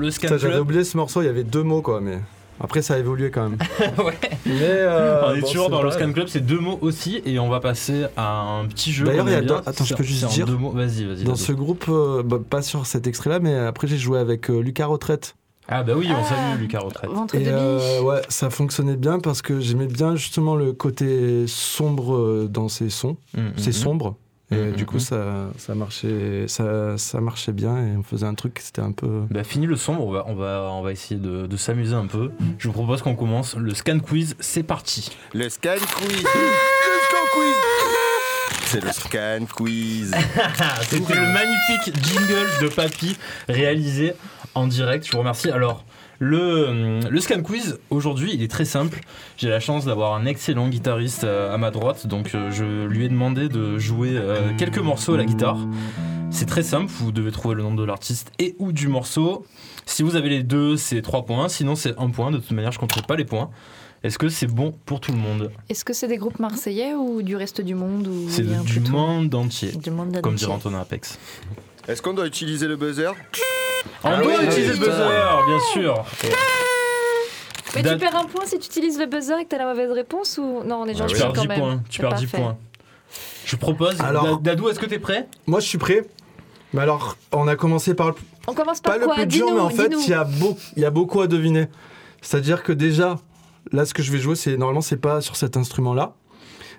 [0.00, 1.22] Le J'avais oublié ce morceau.
[1.22, 2.00] Il y avait deux mots, quoi.
[2.00, 2.18] Mais
[2.62, 3.58] après, ça a évolué quand même.
[4.04, 4.18] Ouais.
[4.46, 6.12] Mais euh, on est bon, toujours dans le Scan.
[6.12, 9.06] Club, c'est deux mots aussi et on va passer à un petit jeu.
[9.06, 9.62] D'ailleurs, il y a bien.
[9.66, 10.70] attends, je peux juste dire, deux mots.
[10.70, 11.24] Vas-y, vas-y.
[11.24, 14.60] Dans ce groupe, euh, bah, pas sur cet extrait-là, mais après j'ai joué avec euh,
[14.60, 15.36] Lucas Retraite
[15.68, 16.24] Ah bah oui, on Ah.
[16.24, 17.10] salue Lucas Retraite.
[17.34, 18.02] Et de euh, biche.
[18.06, 23.16] ouais, ça fonctionnait bien parce que j'aimais bien justement le côté sombre dans ces sons.
[23.36, 23.52] Mhm.
[23.56, 24.16] C'est sombre.
[24.52, 25.00] Et Mhm, du coup, mhm.
[25.00, 28.90] ça, ça, marchait, ça, ça marchait bien et on faisait un truc qui c'était un
[28.92, 29.22] peu.
[29.30, 32.06] Bah fini le sombre, on va, on va, on va essayer de, de s'amuser un
[32.06, 32.32] peu.
[32.58, 35.16] Je vous propose qu'on commence le scan quiz, c'est parti.
[35.34, 36.10] Le scan quiz.
[36.10, 37.54] le scan quiz.
[38.66, 40.14] C'est le scan quiz.
[40.82, 43.16] C'était le magnifique jingle de Papy
[43.48, 44.14] réalisé
[44.54, 45.06] en direct.
[45.06, 45.50] Je vous remercie.
[45.50, 45.84] Alors,
[46.20, 49.00] le, le scan quiz, aujourd'hui, il est très simple.
[49.38, 53.06] J'ai la chance d'avoir un excellent guitariste euh, à ma droite, donc euh, je lui
[53.06, 55.58] ai demandé de jouer euh, quelques morceaux à la guitare.
[56.30, 59.46] C'est très simple, vous devez trouver le nom de l'artiste et ou du morceau.
[59.86, 62.30] Si vous avez les deux, c'est 3 points, sinon c'est 1 point.
[62.30, 63.50] De toute manière, je ne compterai pas les points.
[64.02, 65.50] Est-ce que c'est bon pour tout le monde?
[65.70, 69.34] Est-ce que c'est des groupes marseillais ou du reste du monde ou C'est du monde
[69.34, 69.72] entier,
[70.22, 71.18] comme dirait Antonin Apex.
[71.88, 73.12] Est-ce qu'on doit utiliser le buzzer?
[74.04, 76.04] On Ah doit oui, utiliser oui, le buzzer, bien sûr.
[77.76, 79.92] Mais tu perds un point si tu utilises le buzzer et que t'as la mauvaise
[79.92, 81.58] réponse ou non on est Ah gentil Tu perds quand 10 même.
[81.58, 81.82] points.
[81.88, 82.38] Tu perds 10 parfait.
[82.44, 82.56] points.
[83.44, 84.00] Je propose.
[84.00, 85.28] Alors- Da- Dadou, est-ce que t'es prêt?
[85.46, 86.04] Moi, je suis prêt.
[86.72, 88.14] Mais alors, on a commencé par le-
[88.46, 89.14] On commence par pas le quoi?
[89.16, 91.66] plus dur, mais en fait, il y, a beau- il y a beaucoup à deviner.
[92.22, 93.18] C'est-à-dire que déjà,
[93.72, 96.14] là, ce que je vais jouer, c'est normalement, c'est pas sur cet instrument-là.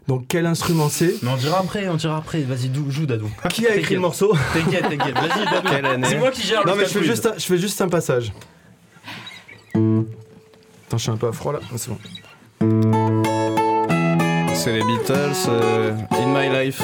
[0.07, 2.41] Donc, quel instrument c'est Mais on dira après, on dira après.
[2.41, 3.29] Vas-y, joue Dadou.
[3.49, 5.15] Qui a écrit le morceau T'inquiète, t'inquiète.
[5.15, 6.05] Vas-y, Dadou.
[6.05, 7.87] C'est moi qui gère le Non, mais je fais, juste un, je fais juste un
[7.89, 8.33] passage.
[9.73, 11.59] Attends, je suis un peu à froid là.
[11.63, 11.97] Ah, C'est bon.
[14.53, 16.81] C'est les Beatles, euh, In My Life.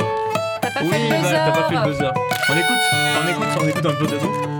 [0.62, 2.12] T'as pas Oui, fait le buzzer t'as pas fait le buzzer.
[2.50, 4.57] On écoute, on écoute, on écoute un peu Dadou.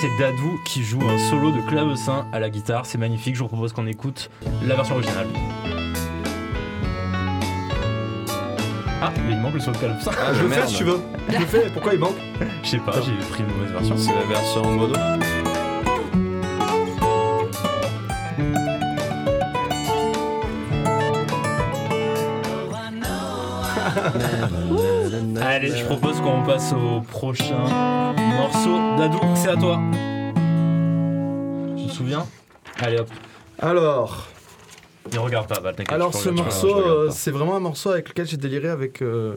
[0.00, 2.86] C'est Dadou qui joue un solo de clavecin à la guitare.
[2.86, 3.34] C'est magnifique.
[3.34, 4.30] Je vous propose qu'on écoute
[4.66, 5.26] la version originale.
[9.02, 10.10] Ah, mais il manque le solo de clavecin.
[10.18, 11.00] Ah, je le fais si tu veux.
[11.28, 11.70] Je le fais.
[11.70, 12.16] Pourquoi il manque?
[12.62, 13.96] Je sais pas, j'ai pris une mauvaise version.
[13.98, 14.94] C'est la version en modo.
[26.20, 28.76] Propose qu'on passe au prochain morceau.
[28.98, 29.80] Dadou, c'est à toi.
[31.76, 32.26] Tu te souviens?
[32.78, 33.08] Allez hop.
[33.58, 34.28] Alors,
[35.12, 38.68] Il regarde pas, alors ce morceau, euh, c'est vraiment un morceau avec lequel j'ai déliré
[38.68, 39.36] avec euh,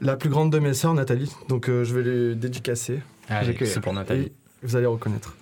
[0.00, 1.32] la plus grande de mes sœurs, Nathalie.
[1.48, 3.00] Donc, euh, je vais le dédicacer.
[3.28, 4.30] Allez, j'ai- c'est pour Nathalie.
[4.62, 5.34] Vous allez reconnaître.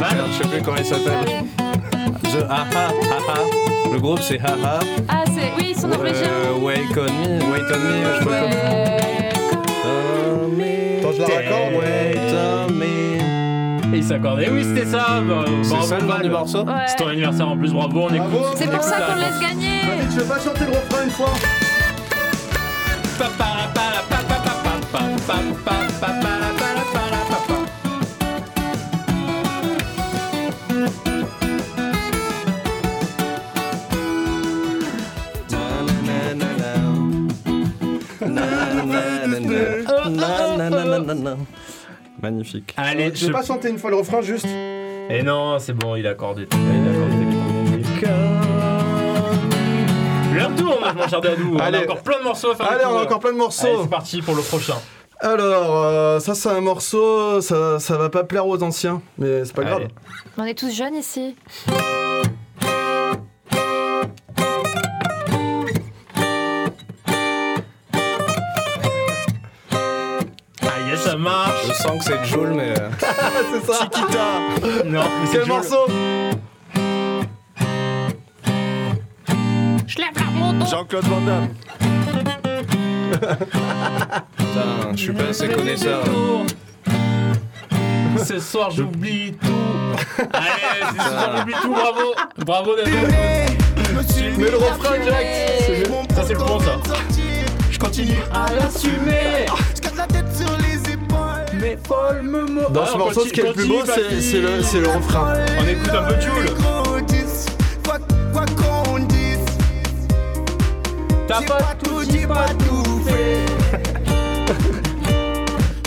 [0.00, 1.44] Mal Je sais plus comment il s'appelle.
[2.22, 3.38] The Haha Haha.
[3.92, 4.78] Le groupe c'est Haha.
[5.08, 6.28] Ah c'est oui ils sont norvégiens.
[6.28, 7.08] Euh, wake on me,
[7.52, 8.40] wait on me, je me, la.
[11.80, 12.18] Wait
[12.68, 13.94] on me.
[13.94, 14.48] Et il s'accordait.
[14.50, 15.20] Oui, c'était ça.
[15.26, 16.22] bah, C'est bravo, ça le nom Val.
[16.22, 16.72] du morceau Ouais.
[16.86, 18.36] C'est ton anniversaire en plus, bravo, on Bravo.
[18.38, 18.54] écoute.
[18.56, 19.80] C'est pour ça qu'on laisse gagner.
[20.10, 21.30] Je vais pas chanter le refrain une fois.
[42.22, 42.74] Magnifique.
[42.76, 44.46] Allez, Je vais pas chanter une fois le refrain juste.
[45.10, 46.46] Et non, c'est bon, il a accordé.
[46.52, 46.58] Il
[46.88, 47.14] a accordé.
[50.34, 51.52] L'heure tourne, mon cher Dadou.
[51.54, 51.78] On a Allez.
[51.78, 52.70] encore plein de morceaux à faire.
[52.70, 53.82] Allez, on a encore plein de morceaux.
[53.82, 54.76] c'est parti pour le prochain.
[55.20, 59.54] Alors, euh, ça c'est un morceau, ça, ça va pas plaire aux anciens, mais c'est
[59.54, 59.88] pas grave.
[60.36, 61.36] On est tous jeunes ici.
[71.84, 72.70] Sens que c'est Joule, mais.
[72.78, 73.88] euh, c'est ça.
[74.84, 75.86] Non, mais c'est Quel morceau
[79.86, 80.66] Je lève la montre.
[80.70, 81.48] Jean-Claude Van Damme.
[84.36, 86.02] Putain, je suis pas assez connaisseur.
[88.24, 90.22] Ce soir j'oublie tout.
[90.32, 92.14] Allez, ce soir j'oublie tout, bravo.
[92.38, 92.90] Bravo Dadou.
[94.38, 95.52] Mais le refrain direct.
[96.14, 96.76] Ça c'est le bon ça.
[97.70, 99.46] Je continue à l'assumer.
[101.64, 103.80] Mais folle me mo- Dans Ah, ce on morceau, ce qui est le plus beau,
[103.86, 105.32] c'est c'est le, c'est le refrain.
[105.58, 106.54] On écoute un peu Jules.
[107.82, 107.98] Quoi
[108.34, 109.38] quoi qu'on dise,
[111.26, 113.46] T'as j'ai pas tout dit, pas tout fait.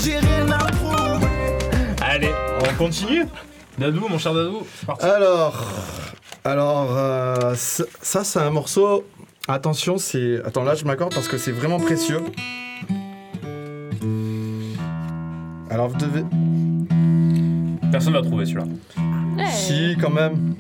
[0.04, 1.28] J'ai rien à prouver.
[2.02, 3.26] Allez, on continue.
[3.78, 5.06] Dadou, mon cher Dadou, c'est parti.
[5.06, 5.64] Alors,
[6.44, 9.06] alors euh, ça, ça, c'est un morceau.
[9.48, 10.40] Attention, c'est.
[10.44, 12.22] Attends, là je m'accorde parce que c'est vraiment précieux.
[15.78, 16.24] Alors vous devez.
[17.92, 18.64] Personne va trouver celui-là.
[19.38, 19.46] Ouais.
[19.52, 20.56] Si, quand même.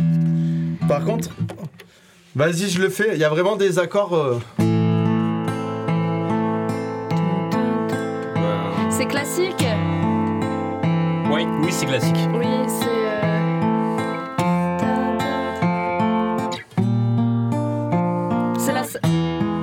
[0.87, 1.29] Par contre,
[2.35, 3.15] vas-y, je le fais.
[3.15, 4.13] Il y a vraiment des accords.
[4.13, 4.37] euh,
[8.91, 9.65] C'est classique.
[11.31, 12.15] Oui, oui, c'est classique.
[12.35, 12.85] Oui, c'est.
[12.85, 14.37] euh,
[18.59, 18.83] C'est la.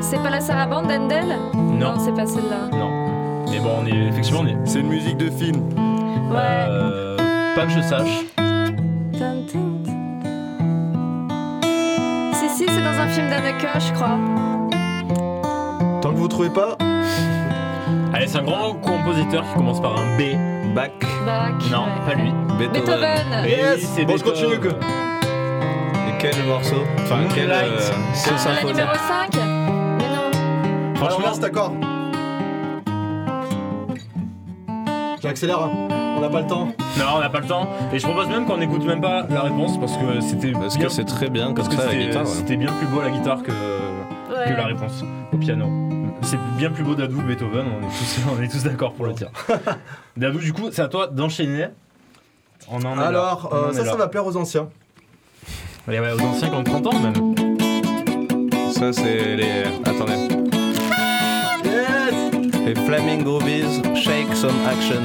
[0.00, 2.68] C'est pas la sarabande d'Endel Non, c'est pas celle-là.
[2.76, 3.03] non.
[3.64, 4.56] Bon, on est effectivement on est.
[4.66, 5.56] C'est une musique de film.
[6.30, 6.66] Ouais.
[6.68, 7.16] Euh,
[7.54, 8.24] pas que je sache.
[12.34, 14.18] Si, si, c'est dans un film d'Anneke, je crois.
[16.02, 16.76] Tant que vous trouvez pas.
[18.12, 20.36] Allez, c'est un grand compositeur qui commence par un B.
[20.74, 20.90] Bach,
[21.24, 21.52] Bach.
[21.72, 22.04] Non, ouais.
[22.06, 22.32] pas lui.
[22.58, 22.82] Beethoven.
[22.84, 23.44] Beethoven.
[23.46, 24.68] Et Yes oui, c'est Bon, je continue que.
[24.68, 27.50] Et quel morceau Enfin, quel.
[27.50, 29.36] Euh, Ah, quelle la symphonie numéro 5
[29.98, 30.94] Mais non.
[30.96, 31.44] Franchement, là, cet
[35.42, 35.60] accord.
[35.60, 35.60] J'accélère.
[35.60, 35.88] hein.
[36.16, 36.66] On n'a pas le temps.
[36.98, 37.68] non, on n'a pas le temps.
[37.92, 40.86] Et je propose même qu'on n'écoute même pas la réponse parce que c'était Parce bien,
[40.86, 42.56] que c'est très bien parce comme que ça c'était- ouais.
[42.56, 44.48] bien plus beau à la guitare que, Ouais.
[44.52, 45.66] que la réponse au piano.
[46.22, 49.06] C'est bien plus beau Dadou que Beethoven, on est tous, on est tous d'accord pour
[49.06, 49.28] le dire.
[50.16, 51.66] Dadou, du coup, c'est à toi d'enchaîner.
[52.70, 52.98] On en.
[52.98, 54.68] Alors, On euh, en ça, ça va plaire aux anciens.
[55.88, 57.34] Ouais, ouais, aux anciens qui ont 30 ans même.
[58.70, 59.64] Ça, c'est les.
[59.84, 60.43] Attendez.
[62.64, 65.02] Yes Les Flaming Groovies, Shake Some Action.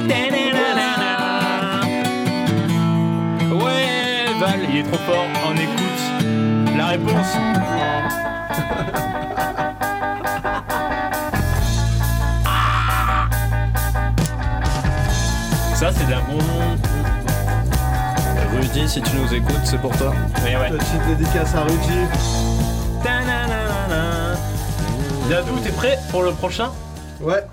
[3.54, 5.26] Ouais, Val, il est trop fort.
[5.46, 7.36] On écoute la réponse.
[15.74, 16.38] Ça, c'est de la bon.
[18.54, 20.12] Rudy, si tu nous écoutes, c'est pour toi.
[20.44, 20.70] Ouais, ouais.
[20.70, 22.06] Petite dédicace à Rudy.
[25.28, 26.70] Dadou, t'es prêt pour le prochain?
[27.20, 27.44] Ouais.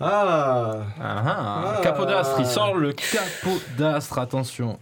[0.00, 1.80] Ah Ah, ah, Ah.
[1.82, 4.78] Capodastre, il sort le capodastre, attention.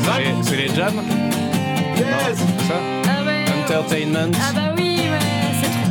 [0.00, 1.00] C'est les- C'est les jams
[1.96, 2.38] Yes
[2.68, 2.74] Ça
[3.08, 3.44] Ah ouais.
[3.64, 4.32] Entertainment.
[4.36, 5.18] Ah bah oui, ouais,
[5.60, 5.88] c'est trop.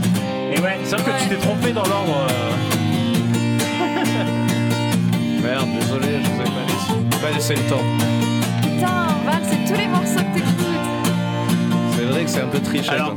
[0.56, 2.28] Et ouais, sauf que tu t'es trompé dans l'ordre.
[2.30, 2.52] euh.
[5.44, 7.86] Merde, désolé, je vous ai pas laissé, pas laissé le temps.
[8.76, 11.96] Putain, Val, c'est tous les morceaux que t'écoutes.
[11.96, 12.90] C'est vrai que c'est un peu triché.
[12.90, 13.16] Alors.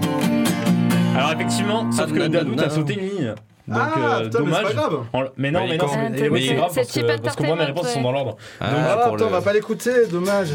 [1.17, 3.35] Alors effectivement, sauf que Dadou, t'as sauté une ligne.
[3.67, 4.63] Donc Ah, euh, putain, mais dommage.
[4.63, 4.99] pas grave.
[5.37, 5.87] Mais non, Bah, mais non,
[6.17, 8.37] c'est oui, grave parce que, parce que moi mes réponses sont dans l'ordre.
[8.61, 10.49] Ah, Ah, le- on va pas l'écouter, dommage.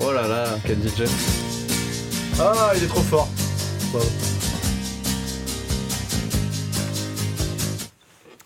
[0.00, 1.04] Oh là là, quel DJ.
[2.40, 3.28] Ah, il est trop fort.
[3.92, 4.06] Bravo.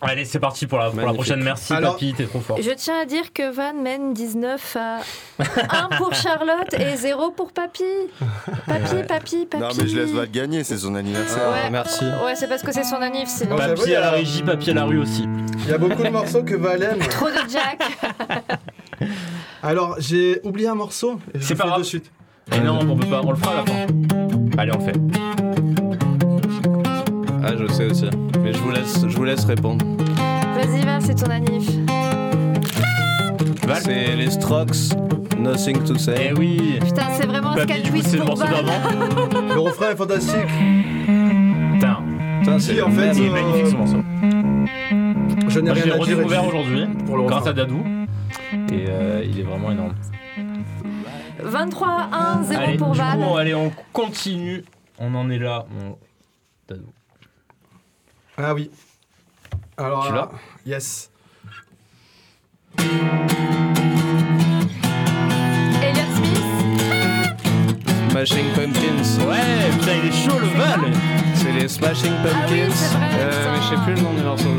[0.04, 1.16] Allez, c'est parti pour la, pour la Magnifique.
[1.26, 1.42] prochaine.
[1.44, 2.58] Merci Alors- Papy, t'es trop fort.
[2.60, 4.98] Je tiens à dire que Van mène 19 à
[5.38, 7.84] 1 pour Charlotte et 0 pour Papy.
[8.66, 9.62] Papy, Papy, Papy.
[9.62, 11.48] Non, mais je laisse Val gagner, c'est son anniversaire.
[11.50, 11.70] Ouais.
[11.70, 12.04] Merci.
[12.24, 13.56] Ouais, c'est parce que c'est son anniv, sinon.
[13.56, 15.24] Bon, j'avoue, il Papy à la régie, Papy à la rue aussi.
[15.64, 16.98] Il y a beaucoup de morceaux que Val aime.
[17.08, 17.80] Trop de Jack.
[19.62, 21.20] Alors, j'ai oublié un morceau.
[21.40, 21.78] C'est pas grave.
[21.78, 22.10] de suite.
[22.52, 23.86] Et non, on peut pas, on le fera à la fin.
[24.58, 24.98] Allez, on le fait.
[27.44, 28.06] Ah, je sais aussi.
[29.22, 29.84] Vous laisse, répondre.
[30.56, 31.86] Vas-y, Val, c'est ton anniv.
[33.64, 34.96] Val C'est les Strokes,
[35.38, 36.32] Nothing to Eh Say.
[36.36, 38.64] oui Putain, c'est vraiment un Papy, du coup, c'est le pour morceau Val.
[38.64, 39.54] d'avant.
[39.54, 40.34] Le refrain est fantastique.
[41.74, 41.98] Putain,
[42.40, 44.02] Putain, Si, c'est en fait, il est euh, magnifique ce morceau.
[45.48, 46.16] Je n'ai Moi, je l'ai rien à dire.
[46.16, 47.50] redécouvert aujourd'hui pour le grâce refrain.
[47.52, 47.84] à Dadou.
[48.72, 49.94] Et euh, il est vraiment énorme.
[51.40, 53.18] 23 à 1, 0 Allez, pour du Val.
[53.18, 54.64] coup, on, allez, on continue.
[54.98, 55.64] On en est là.
[55.70, 55.96] mon
[56.68, 56.86] Dadou.
[58.36, 58.68] Ah oui.
[59.76, 60.26] Alors, Tu l'as euh,
[60.66, 61.10] Yes.
[65.82, 66.44] Elliot Smith.
[68.10, 69.18] Smashing Pumpkins.
[69.26, 70.80] Ouais, putain, il est chaud le Val.
[71.34, 72.74] C'est les Smashing Ah oui, Pumpkins.
[72.96, 74.54] vrai, Euh, mais je sais plus le nom du morceau.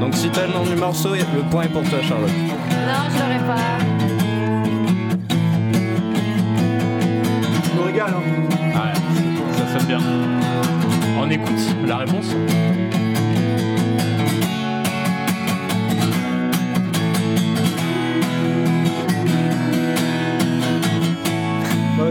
[0.00, 2.30] Donc si t'as le nom du morceau, le point est pour toi, Charlotte.
[2.30, 3.78] Non, je l'aurais pas.
[7.64, 8.14] Je me régale.
[8.14, 8.22] Hein.
[8.74, 8.94] Ouais,
[9.56, 10.00] ça sonne bien.
[11.18, 12.26] On écoute la réponse.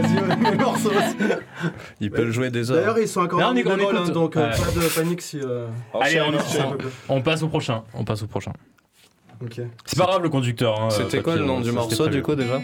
[0.06, 0.90] Vas-y, ouais, les morceaux.
[2.00, 2.78] Il peut le jouer des heures.
[2.78, 3.72] D'ailleurs, ils sont encore en on écoute.
[3.96, 4.56] hein, donc euh, Ouais.
[4.56, 5.40] pas de panique si.
[5.40, 5.66] euh,
[6.00, 6.76] Allez, on, enchaîne.
[7.08, 7.82] on- on passe au prochain.
[7.94, 8.52] On passe au prochain.
[9.42, 9.60] Ok.
[9.84, 10.80] C'est pas grave le conducteur.
[10.80, 12.48] hein, C'était quoi le papier, nom du ça, morceau c'était du coup prévu.
[12.48, 12.60] déjà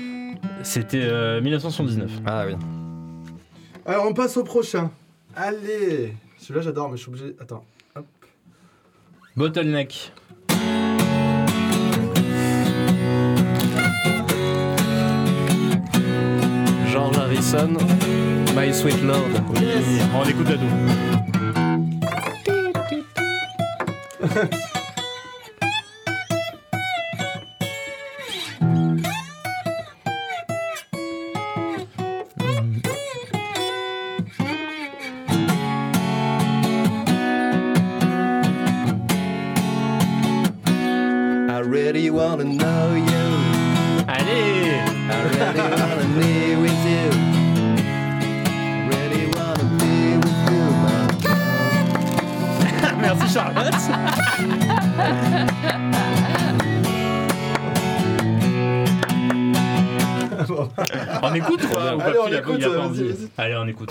[0.62, 2.10] C'était euh, 1979.
[2.26, 2.54] Ah oui.
[3.86, 4.90] Alors, on passe au prochain.
[5.34, 6.14] Allez.
[6.38, 7.36] Celui-là, j'adore, mais je suis obligé.
[7.40, 7.64] Attends.
[9.36, 10.12] Bottleneck.
[18.54, 19.30] My Sweet Lord.
[20.14, 20.66] On écoute Dadou.
[24.22, 24.70] I
[61.22, 63.02] on écoute quoi ou Allez, pas on Il a- écoute, il a pas envie.
[63.02, 63.28] vas-y, vas-y.
[63.38, 63.90] Allez, on écoute.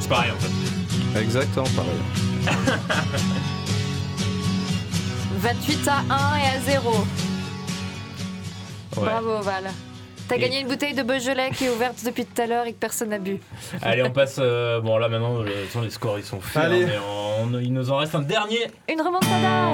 [0.00, 1.20] C'est pareil en fait.
[1.20, 2.00] Exactement pareil.
[5.38, 6.90] 28 à 1 et à 0.
[6.90, 7.04] Ouais.
[8.96, 9.64] Bravo Val.
[10.28, 12.72] T'as Et- gagné une bouteille de Beaujolais qui est ouverte depuis tout à l'heure et
[12.72, 13.40] que personne n'a bu.
[13.82, 14.36] Allez, on passe.
[14.38, 16.62] euh, bon, là maintenant, le- de toute façon, les scores ils sont faits.
[16.62, 16.84] Allez.
[16.84, 16.98] hein, mais
[17.56, 18.68] on- il nous en reste un dernier.
[18.90, 19.68] Une remontada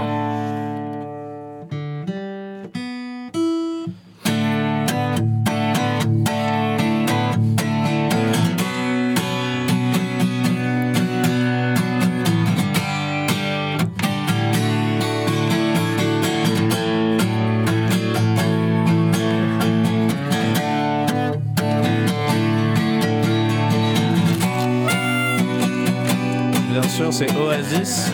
[27.11, 28.13] sûr, c'est Oasis.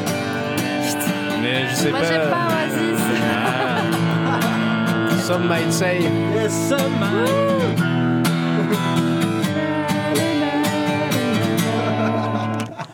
[1.43, 2.07] Mais je sais Moi pas.
[2.07, 3.01] j'aime pas Oasis.
[4.29, 5.23] Ah.
[5.23, 6.01] Some might say.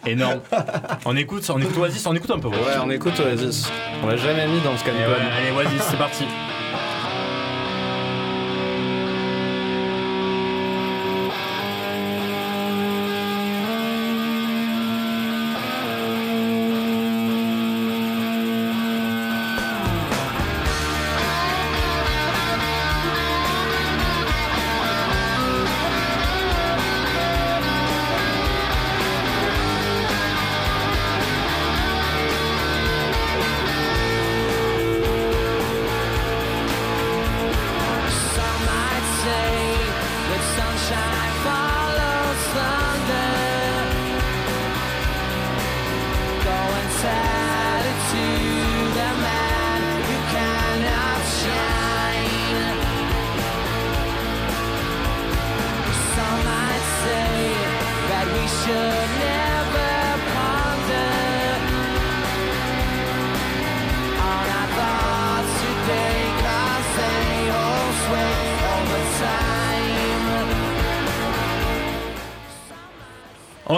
[0.05, 0.41] Énorme.
[1.05, 2.49] on écoute, on écoute Oasis, on écoute un peu.
[2.49, 3.71] Ouais, on écoute Oasis.
[4.03, 6.25] On l'a jamais mis dans le scan Et ouais, allez, Oasis, c'est parti.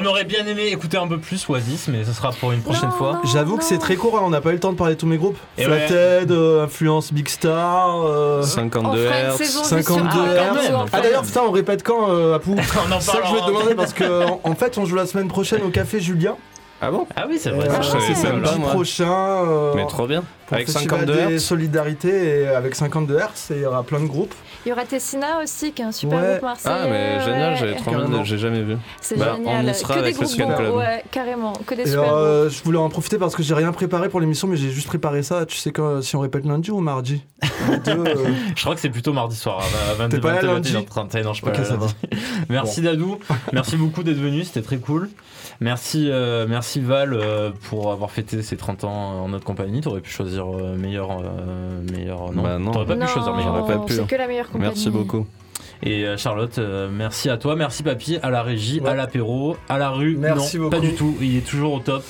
[0.04, 2.90] On aurait bien aimé écouter un peu plus Oasis, mais ce sera pour une prochaine
[2.90, 3.20] Non, fois.
[3.32, 5.00] J'avoue que c'est très court, hein, on n'a pas eu le temps de parler de
[5.00, 5.38] tous mes groupes.
[5.56, 8.02] Et Flathead, euh, Influence Big Star.
[8.04, 9.36] euh, On 52 fera une Hertz.
[9.38, 10.70] saison 52 juste sur- Hertz.
[10.74, 10.84] Ah.
[10.92, 12.54] Ah d'ailleurs, putain, on répète quand, euh, Apou
[13.00, 15.06] C'est ça que je vais te demander parce que en, en fait, on joue la
[15.06, 16.36] semaine prochaine au Café Julien.
[16.82, 17.06] Ah bon?
[17.16, 17.66] Ah oui, c'est vrai.
[17.66, 19.10] euh, savais c'est samedi prochain.
[19.10, 20.22] euh, Mais trop bien.
[20.46, 21.44] pour Avec le festival 52 des Hertz.
[21.44, 24.34] solidarités et avec 52 Hertz, et il y aura plein de groupes.
[24.64, 26.28] Il y aura Tessina aussi, qui est un super Ouais.
[26.30, 26.74] groupe marseillais.
[26.84, 28.76] Ah, mais génial, j'ai trop envie de- j'ai jamais vu.
[29.00, 29.66] C'est Bah, on génial.
[29.68, 30.78] y sera que avec des groupes bons.
[30.78, 31.52] Ouais, carrément.
[31.66, 34.20] Que des Et super euh, je voulais en profiter parce que j'ai rien préparé pour
[34.20, 35.44] l'émission, mais j'ai juste préparé ça.
[35.44, 37.22] Tu sais quand, si on répète lundi ou mardi?
[37.84, 38.14] Deux, euh,
[38.56, 39.58] Je crois que c'est plutôt mardi soir
[39.90, 40.72] à 22 T'es pas là 21, lundi?
[40.72, 41.52] 21, Non, je suis pas.
[42.48, 43.18] Merci Dadou,
[43.52, 45.10] merci beaucoup d'être venu, c'était très cool.
[45.60, 49.80] Merci, euh, merci Val euh, pour avoir fêté ses 30 ans en notre compagnie.
[49.80, 52.32] T'aurais pu choisir euh, meilleur, euh, meilleur.
[52.32, 52.72] Non, Bah non.
[52.72, 53.56] t'aurais pas Non, pu choisir meilleur.
[53.56, 53.92] j'aurais pas pu.
[53.94, 54.64] C'est que la meilleure compagnie.
[54.66, 55.26] Merci beaucoup.
[55.82, 58.90] Et Charlotte, euh, merci à toi, merci Papy, à la régie, Ouais.
[58.90, 60.16] à l'apéro, à la rue.
[60.18, 60.76] Merci non, beaucoup.
[60.76, 61.14] pas du tout.
[61.20, 62.02] Il est toujours au top.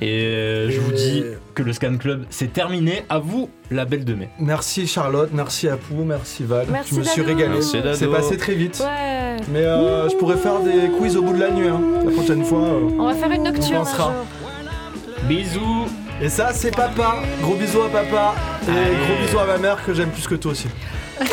[0.00, 1.22] Et euh, je vous dis
[1.54, 3.04] que le Scan Club c'est terminé.
[3.08, 4.28] À vous la belle de mai.
[4.40, 6.66] Merci Charlotte, merci Apou, merci Val.
[6.70, 7.60] Merci je me suis régalé.
[7.62, 8.80] C'est passé très vite.
[8.84, 9.36] Ouais.
[9.52, 11.68] Mais euh, je pourrais faire des quiz au bout de la nuit.
[11.68, 11.80] hein.
[12.04, 12.58] La prochaine fois.
[12.60, 12.88] euh.
[12.98, 14.12] On va faire une nocturne un pensera.
[14.12, 14.26] jour.
[15.28, 15.86] Bisous.
[16.22, 17.16] Et ça, c'est papa.
[17.42, 18.34] Gros bisous à papa.
[18.66, 18.96] Et Allez.
[19.06, 20.68] gros bisous à ma mère que j'aime plus que toi aussi.